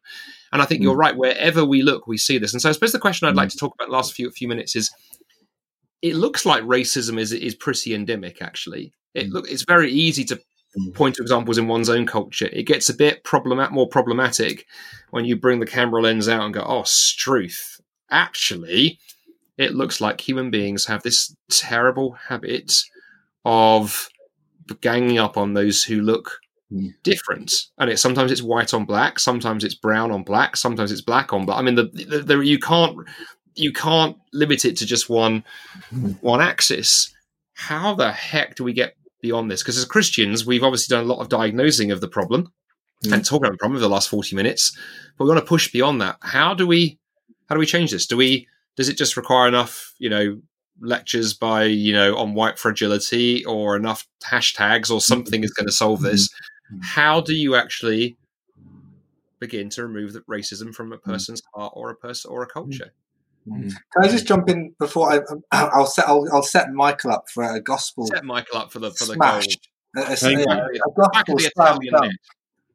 [0.52, 1.00] And I think you're mm.
[1.00, 1.16] right.
[1.16, 2.52] Wherever we look, we see this.
[2.52, 3.52] And so I suppose the question I'd like mm.
[3.52, 4.90] to talk about the last few few minutes is
[6.02, 8.92] it looks like racism is is pretty endemic, actually.
[9.14, 9.32] It mm.
[9.32, 10.40] look it's very easy to
[10.94, 12.48] point to examples in one's own culture.
[12.52, 14.66] It gets a bit problemat more problematic
[15.10, 17.80] when you bring the camera lens out and go, oh, struth.
[18.10, 18.98] Actually,
[19.58, 22.72] it looks like human beings have this terrible habit
[23.44, 24.08] of
[24.80, 26.47] ganging up on those who look mm.
[27.02, 31.00] Different, and it's sometimes it's white on black, sometimes it's brown on black, sometimes it's
[31.00, 31.58] black on black.
[31.58, 32.96] I mean, the, the, the you can't
[33.54, 35.44] you can't limit it to just one
[36.20, 37.14] one axis.
[37.54, 39.62] How the heck do we get beyond this?
[39.62, 42.52] Because as Christians, we've obviously done a lot of diagnosing of the problem
[43.04, 43.12] mm.
[43.12, 44.76] and talking about the problem for the last forty minutes,
[45.16, 46.16] but we want to push beyond that.
[46.20, 46.98] How do we
[47.48, 48.06] how do we change this?
[48.06, 48.46] Do we
[48.76, 50.40] does it just require enough, you know,
[50.80, 55.72] lectures by, you know, on white fragility or enough hashtags or something is going to
[55.72, 56.28] solve this?
[56.72, 56.80] Mm-hmm.
[56.82, 58.16] How do you actually
[59.40, 61.02] begin to remove the racism from a mm.
[61.02, 62.92] person's heart or a person or a culture?
[63.48, 63.68] Mm-hmm.
[63.68, 65.20] Can I just jump in before I?
[65.52, 66.06] I'll set.
[66.08, 68.06] I'll, I'll set Michael up for a gospel.
[68.06, 69.40] Set Michael up for the for the goal.
[69.96, 71.78] A, a, a, a gospel slam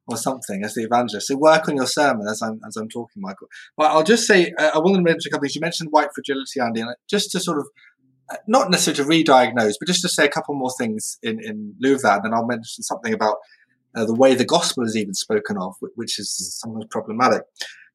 [0.08, 1.28] or something as the evangelist.
[1.28, 3.48] So work on your sermon as I'm as I'm talking, Michael.
[3.78, 5.56] But I'll just say uh, I will mention a couple of things.
[5.56, 7.68] You mentioned white fragility, Andy, and just to sort of
[8.32, 11.76] uh, not necessarily to re-diagnose, but just to say a couple more things in in
[11.80, 12.16] lieu of that.
[12.16, 13.38] And then I'll mention something about
[13.96, 17.44] uh, the way the gospel is even spoken of, which is sometimes problematic.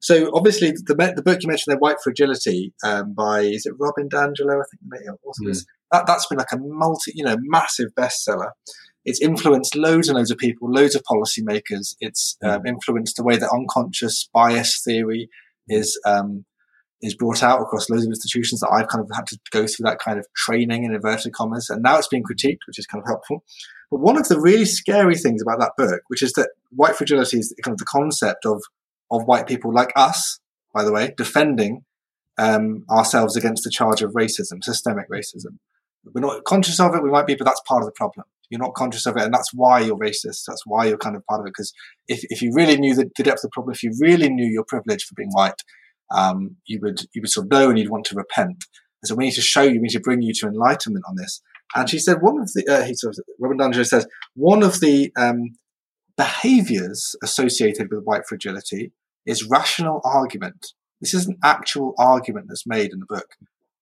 [0.01, 4.07] So obviously, the the book you mentioned, there, White Fragility, um, by is it Robin
[4.07, 4.61] DiAngelo?
[4.61, 5.65] I think the author mm.
[5.91, 8.51] That that's been like a multi, you know, massive bestseller.
[9.05, 11.95] It's influenced loads and loads of people, loads of policymakers.
[11.99, 12.49] It's hmm.
[12.49, 15.29] um, influenced the way that unconscious bias theory
[15.67, 16.45] is um,
[17.01, 19.85] is brought out across loads of institutions that I've kind of had to go through
[19.85, 23.01] that kind of training in inverted commas, and now it's being critiqued, which is kind
[23.01, 23.43] of helpful.
[23.89, 27.39] But one of the really scary things about that book, which is that white fragility
[27.39, 28.61] is kind of the concept of
[29.11, 30.39] of white people like us,
[30.73, 31.83] by the way, defending
[32.37, 35.57] um, ourselves against the charge of racism, systemic racism.
[36.05, 37.03] We're not conscious of it.
[37.03, 38.25] We might be, but that's part of the problem.
[38.49, 40.45] You're not conscious of it, and that's why you're racist.
[40.47, 41.49] That's why you're kind of part of it.
[41.49, 41.73] Because
[42.07, 44.45] if, if you really knew the, the, depth of the problem, if you really knew
[44.45, 45.61] your privilege for being white,
[46.11, 48.65] um, you would you would sort of know and you'd want to repent.
[49.01, 51.15] And so we need to show you, we need to bring you to enlightenment on
[51.15, 51.41] this.
[51.75, 55.11] And she said one of the uh, he sort of, Robin says one of the
[55.17, 55.51] um,
[56.17, 58.91] behaviors associated with white fragility
[59.25, 60.73] is rational argument.
[60.99, 63.35] This is an actual argument that's made in the book.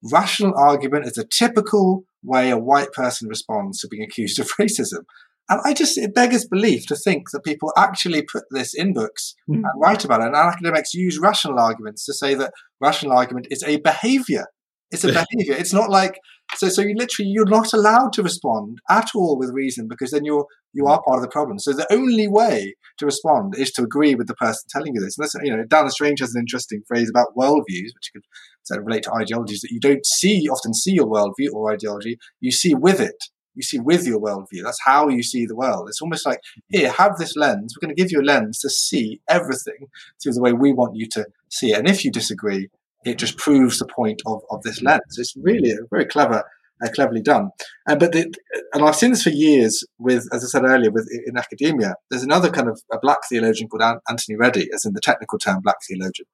[0.03, 5.05] Rational argument is a typical way a white person responds to being accused of racism.
[5.49, 9.33] And I just, it beggars belief to think that people actually put this in books
[9.49, 9.55] mm.
[9.55, 10.27] and write about it.
[10.27, 14.45] And academics use rational arguments to say that rational argument is a behavior.
[14.91, 15.55] It's a behavior.
[15.57, 16.19] It's not like
[16.55, 16.69] so.
[16.69, 20.45] So you literally you're not allowed to respond at all with reason because then you're
[20.73, 21.59] you are part of the problem.
[21.59, 25.17] So the only way to respond is to agree with the person telling you this.
[25.17, 28.23] And that's you know Dan Strange has an interesting phrase about worldviews, which could
[28.63, 32.17] sort of relate to ideologies that you don't see often see your worldview or ideology.
[32.39, 33.17] You see with it.
[33.57, 34.63] You see with your worldview.
[34.63, 35.89] That's how you see the world.
[35.89, 36.39] It's almost like
[36.69, 37.75] here, have this lens.
[37.75, 39.87] We're going to give you a lens to see everything
[40.21, 41.79] through the way we want you to see it.
[41.79, 42.69] And if you disagree,
[43.03, 45.17] it just proves the point of, of this lens.
[45.17, 46.43] It's really very clever,
[46.83, 47.49] uh, cleverly done.
[47.89, 48.31] Uh, but the,
[48.73, 51.95] and I've seen this for years with, as I said earlier, with in academia.
[52.11, 55.61] There's another kind of a black theologian called Anthony Reddie, as in the technical term
[55.63, 56.27] black theologian.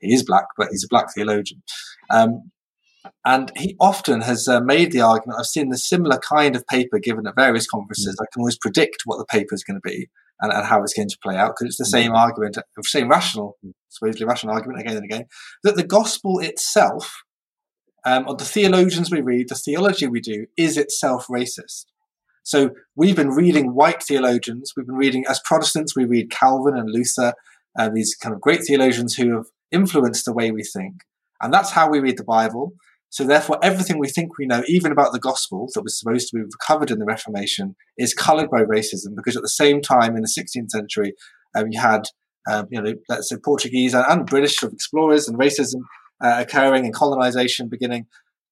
[0.00, 1.62] He is black, but he's a black theologian.
[2.10, 2.50] Um,
[3.24, 5.38] and he often has uh, made the argument.
[5.38, 8.16] I've seen the similar kind of paper given at various conferences.
[8.16, 8.22] Mm.
[8.22, 10.08] I can always predict what the paper is going to be
[10.40, 12.16] and, and how it's going to play out because it's the same mm.
[12.16, 13.56] argument, the same rational,
[13.88, 15.24] supposedly rational argument again and again,
[15.62, 17.22] that the gospel itself,
[18.04, 21.86] um, or the theologians we read, the theology we do, is itself racist.
[22.42, 24.72] So we've been reading white theologians.
[24.76, 27.34] We've been reading, as Protestants, we read Calvin and Luther,
[27.76, 30.94] uh, these kind of great theologians who have influenced the way we think.
[31.42, 32.72] And that's how we read the Bible.
[33.10, 36.36] So therefore, everything we think we know, even about the gospel that was supposed to
[36.36, 39.14] be recovered in the Reformation, is coloured by racism.
[39.14, 41.14] Because at the same time, in the 16th century,
[41.54, 42.02] um, you had,
[42.50, 45.82] um, you know, let's say Portuguese and, and British explorers and racism
[46.22, 48.06] uh, occurring and colonization beginning.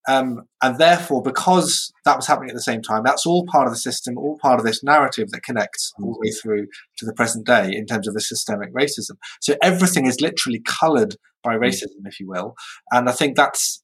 [0.06, 3.72] Um, and therefore, because that was happening at the same time, that's all part of
[3.72, 6.66] the system, all part of this narrative that connects all the way through
[6.98, 9.12] to the present day in terms of the systemic racism.
[9.40, 12.54] So everything is literally coloured by racism, if you will.
[12.90, 13.82] And I think that's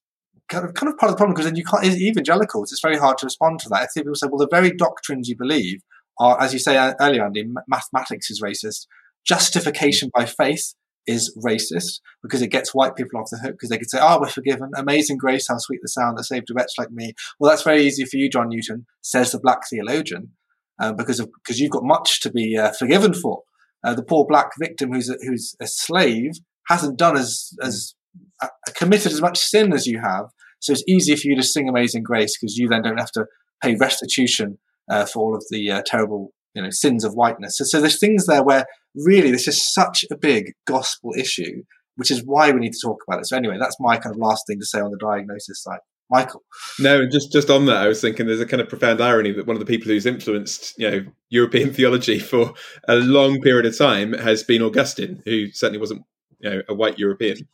[0.51, 2.99] kind of, kind of part of the problem because then you can't, evangelicals, it's very
[2.99, 3.85] hard to respond to that.
[3.85, 5.83] If people say, well, the very doctrines you believe
[6.19, 8.87] are, as you say earlier, Andy, mathematics is racist,
[9.25, 10.75] justification by faith
[11.07, 14.19] is racist because it gets white people off the hook because they could say, oh,
[14.21, 17.15] we're forgiven, amazing grace, how sweet the sound that saved a wretch like me.
[17.39, 20.33] Well, that's very easy for you, John Newton, says the black theologian,
[20.81, 23.43] uh, because of because you've got much to be uh, forgiven for.
[23.83, 26.33] Uh, the poor black victim who's a, who's a slave
[26.69, 27.95] hasn't done as as
[28.43, 30.27] uh, committed as much sin as you have,
[30.61, 33.27] so it's easy for you to sing Amazing Grace because you then don't have to
[33.63, 34.59] pay restitution
[34.91, 37.57] uh, for all of the uh, terrible you know sins of whiteness.
[37.57, 41.63] So, so there's things there where really this is such a big gospel issue,
[41.97, 43.27] which is why we need to talk about it.
[43.27, 45.81] So anyway, that's my kind of last thing to say on the diagnosis side.
[46.11, 46.43] Michael.
[46.81, 49.33] No, and just just on that, I was thinking there's a kind of profound irony
[49.33, 52.55] that one of the people who's influenced you know European theology for
[52.89, 56.03] a long period of time has been Augustine, who certainly wasn't
[56.41, 57.47] you know a white European.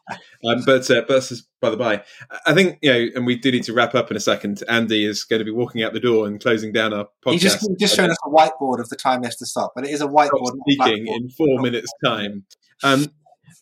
[0.44, 2.04] Um, but uh, but by the by,
[2.46, 4.62] I think you know, and we do need to wrap up in a second.
[4.68, 7.32] Andy is going to be walking out the door and closing down our podcast.
[7.32, 9.84] He just just showing us a whiteboard of the time he has to stop, but
[9.84, 10.52] it is a whiteboard.
[10.68, 12.44] Speaking in four minutes' time.
[12.82, 13.06] Um,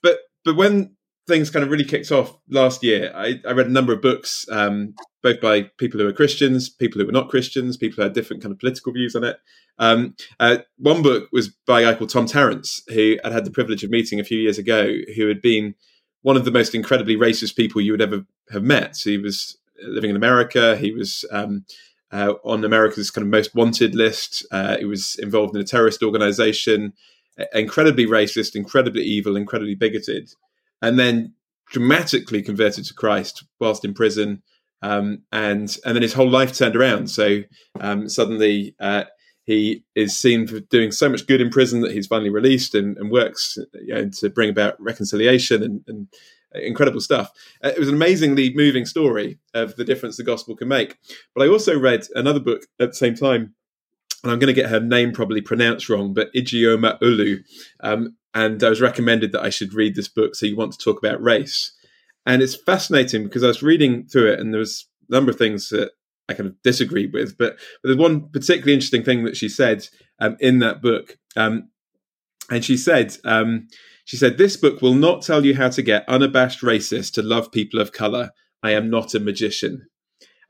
[0.02, 0.96] but but when
[1.26, 4.46] things kind of really kicked off last year, I, I read a number of books,
[4.50, 8.12] um, both by people who are Christians, people who were not Christians, people who had
[8.12, 9.38] different kind of political views on it.
[9.78, 13.50] Um, uh, one book was by a guy called Tom Tarrants, who I'd had the
[13.50, 15.74] privilege of meeting a few years ago, who had been
[16.22, 18.96] one of the most incredibly racist people you would ever have met.
[18.96, 20.76] So he was living in America.
[20.76, 21.64] He was um,
[22.12, 24.46] uh, on America's kind of most wanted list.
[24.50, 26.92] Uh, he was involved in a terrorist organization,
[27.52, 30.30] incredibly racist, incredibly evil, incredibly bigoted
[30.84, 31.32] and then
[31.70, 34.42] dramatically converted to Christ whilst in prison.
[34.82, 37.08] Um, and and then his whole life turned around.
[37.08, 37.40] So
[37.80, 39.04] um, suddenly uh,
[39.44, 42.98] he is seen for doing so much good in prison that he's finally released and,
[42.98, 46.08] and works you know, to bring about reconciliation and, and
[46.54, 47.30] incredible stuff.
[47.64, 50.98] Uh, it was an amazingly moving story of the difference the gospel can make.
[51.34, 53.54] But I also read another book at the same time
[54.22, 57.38] and I'm going to get her name probably pronounced wrong, but Ijeoma Oluo.
[57.80, 60.34] Um, and I was recommended that I should read this book.
[60.34, 61.72] So you want to talk about race,
[62.26, 65.38] and it's fascinating because I was reading through it, and there was a number of
[65.38, 65.92] things that
[66.28, 69.86] I kind of disagreed with, but, but there's one particularly interesting thing that she said
[70.18, 71.70] um, in that book, um,
[72.50, 73.16] and she said.
[73.24, 73.68] Um,
[74.04, 77.50] she said, This book will not tell you how to get unabashed racist to love
[77.50, 78.30] people of color.
[78.62, 79.86] I am not a magician.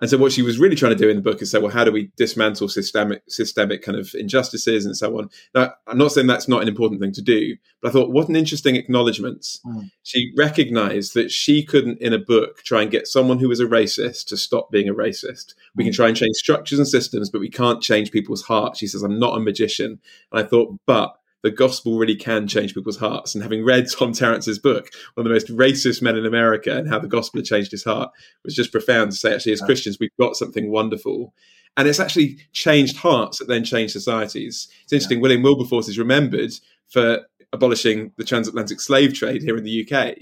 [0.05, 1.71] And so what she was really trying to do in the book is say, well,
[1.71, 5.31] how do we dismantle systemic systemic kind of injustices and so on?
[5.55, 8.29] Now, I'm not saying that's not an important thing to do, but I thought, what
[8.29, 9.41] an interesting acknowledgement.
[9.65, 9.91] Mm.
[10.03, 13.65] She recognized that she couldn't, in a book, try and get someone who was a
[13.65, 15.55] racist to stop being a racist.
[15.75, 15.97] We can hmm.
[15.97, 18.81] try and change structures and systems, but we can't change people's hearts.
[18.81, 20.01] She says, I'm not a magician.
[20.33, 23.35] And I thought, but the gospel really can change people's hearts.
[23.35, 26.89] And having read Tom Tarrants's book, one of the most racist men in America, and
[26.89, 28.11] how the gospel had changed his heart,
[28.45, 31.35] was just profound to say, actually, as Christians, we've got something wonderful.
[31.77, 34.69] And it's actually changed hearts that then change societies.
[34.85, 35.23] It's interesting, yeah.
[35.23, 36.53] William Wilberforce is remembered
[36.89, 40.17] for abolishing the transatlantic slave trade here in the UK.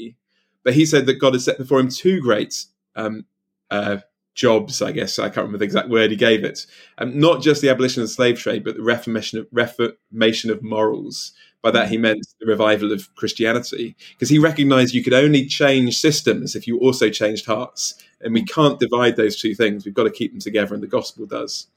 [0.64, 2.64] But he said that God had set before him two great
[2.96, 3.26] um,
[3.70, 3.98] uh,
[4.34, 6.66] jobs, I guess I can't remember the exact word he gave it.
[6.98, 10.62] Um, not just the abolition of the slave trade, but the reformation of, reformation of
[10.62, 11.32] morals.
[11.60, 15.96] By that he meant the revival of Christianity, because he recognized you could only change
[15.96, 19.84] systems if you also changed hearts, and we can't divide those two things.
[19.84, 21.68] We've got to keep them together, and the gospel does.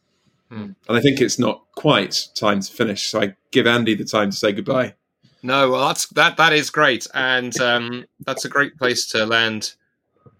[0.50, 0.72] Hmm.
[0.88, 4.32] And I think it's not quite time to finish, so I give Andy the time
[4.32, 4.96] to say goodbye.
[5.44, 6.38] No, well, that's that.
[6.38, 9.74] That is great, and um, that's a great place to land,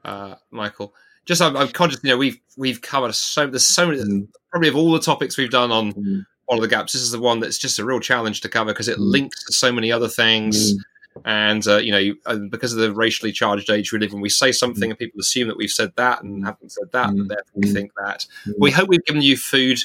[0.04, 0.92] uh, Michael
[1.26, 2.00] just I'm, I'm, conscious.
[2.04, 4.28] You know, we've we've covered so there's so many mm.
[4.52, 6.26] probably of all the topics we've done on mm.
[6.48, 6.94] all of the gaps.
[6.94, 9.12] This is the one that's just a real challenge to cover because it mm.
[9.12, 10.74] links to so many other things.
[10.74, 10.78] Mm.
[11.24, 14.20] And uh, you know, you, uh, because of the racially charged age we live in,
[14.20, 14.92] we say something mm.
[14.92, 16.46] and people assume that we've said that and mm.
[16.46, 18.26] haven't said that, and therefore we think that.
[18.60, 19.80] We hope we've given you food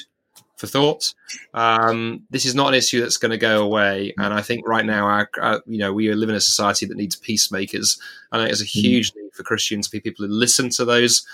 [0.61, 1.13] for thought.
[1.55, 4.85] Um, this is not an issue that's going to go away, and I think right
[4.85, 7.99] now, our, uh, you know, we live in a society that needs peacemakers,
[8.31, 8.83] and there's a mm.
[8.83, 11.25] huge need for Christians to be people who listen to those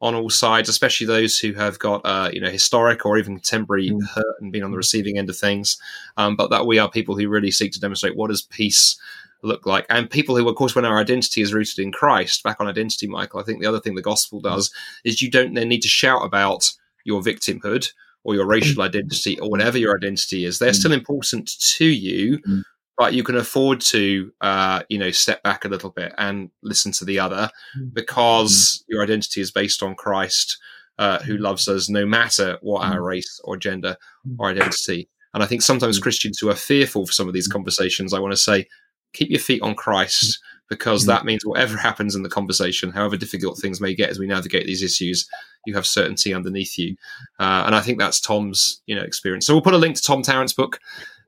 [0.00, 3.90] on all sides, especially those who have got uh, you know historic or even contemporary
[3.90, 4.06] mm.
[4.06, 5.78] hurt and been on the receiving end of things.
[6.16, 8.98] Um, but that we are people who really seek to demonstrate what does peace
[9.42, 12.44] look like, and people who, of course, when our identity is rooted in Christ.
[12.44, 13.40] Back on identity, Michael.
[13.40, 14.72] I think the other thing the gospel does
[15.02, 16.72] is you don't then need to shout about
[17.04, 17.88] your victimhood
[18.26, 18.86] or your racial mm.
[18.86, 20.74] identity or whatever your identity is, they're mm.
[20.74, 22.62] still important to you, mm.
[22.98, 26.90] but you can afford to, uh, you know, step back a little bit and listen
[26.90, 27.48] to the other
[27.92, 30.58] because your identity is based on Christ,
[30.98, 33.96] uh, who loves us no matter what our race or gender
[34.38, 35.08] or identity.
[35.32, 38.32] And I think sometimes Christians who are fearful for some of these conversations, I want
[38.32, 38.66] to say,
[39.12, 41.08] keep your feet on Christ because mm.
[41.08, 44.66] that means whatever happens in the conversation, however difficult things may get as we navigate
[44.66, 45.28] these issues,
[45.66, 46.96] you have certainty underneath you.
[47.38, 49.46] Uh, and I think that's Tom's you know experience.
[49.46, 50.80] So we'll put a link to Tom Tarrants' book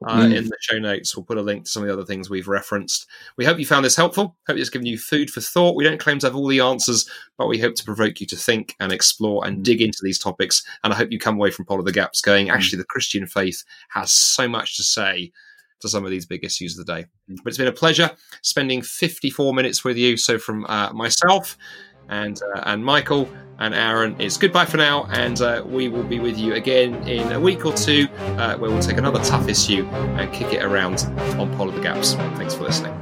[0.06, 0.36] uh, mm.
[0.36, 1.16] in the show notes.
[1.16, 3.06] We'll put a link to some of the other things we've referenced.
[3.36, 4.36] We hope you found this helpful.
[4.46, 5.76] Hope it's given you food for thought.
[5.76, 8.36] We don't claim to have all the answers, but we hope to provoke you to
[8.36, 10.64] think and explore and dig into these topics.
[10.84, 12.52] And I hope you come away from Polar the Gaps going, mm.
[12.52, 15.32] actually, the Christian faith has so much to say
[15.80, 17.06] to some of these big issues of the day.
[17.30, 17.38] Mm.
[17.42, 18.10] But it's been a pleasure
[18.42, 20.16] spending 54 minutes with you.
[20.16, 21.56] So from uh, myself
[22.08, 26.20] and uh, and Michael and Aaron, it's goodbye for now, and uh, we will be
[26.20, 29.84] with you again in a week or two, uh, where we'll take another tough issue
[29.86, 31.00] and kick it around
[31.38, 32.14] on Polar the Gaps.
[32.14, 32.94] Thanks for listening.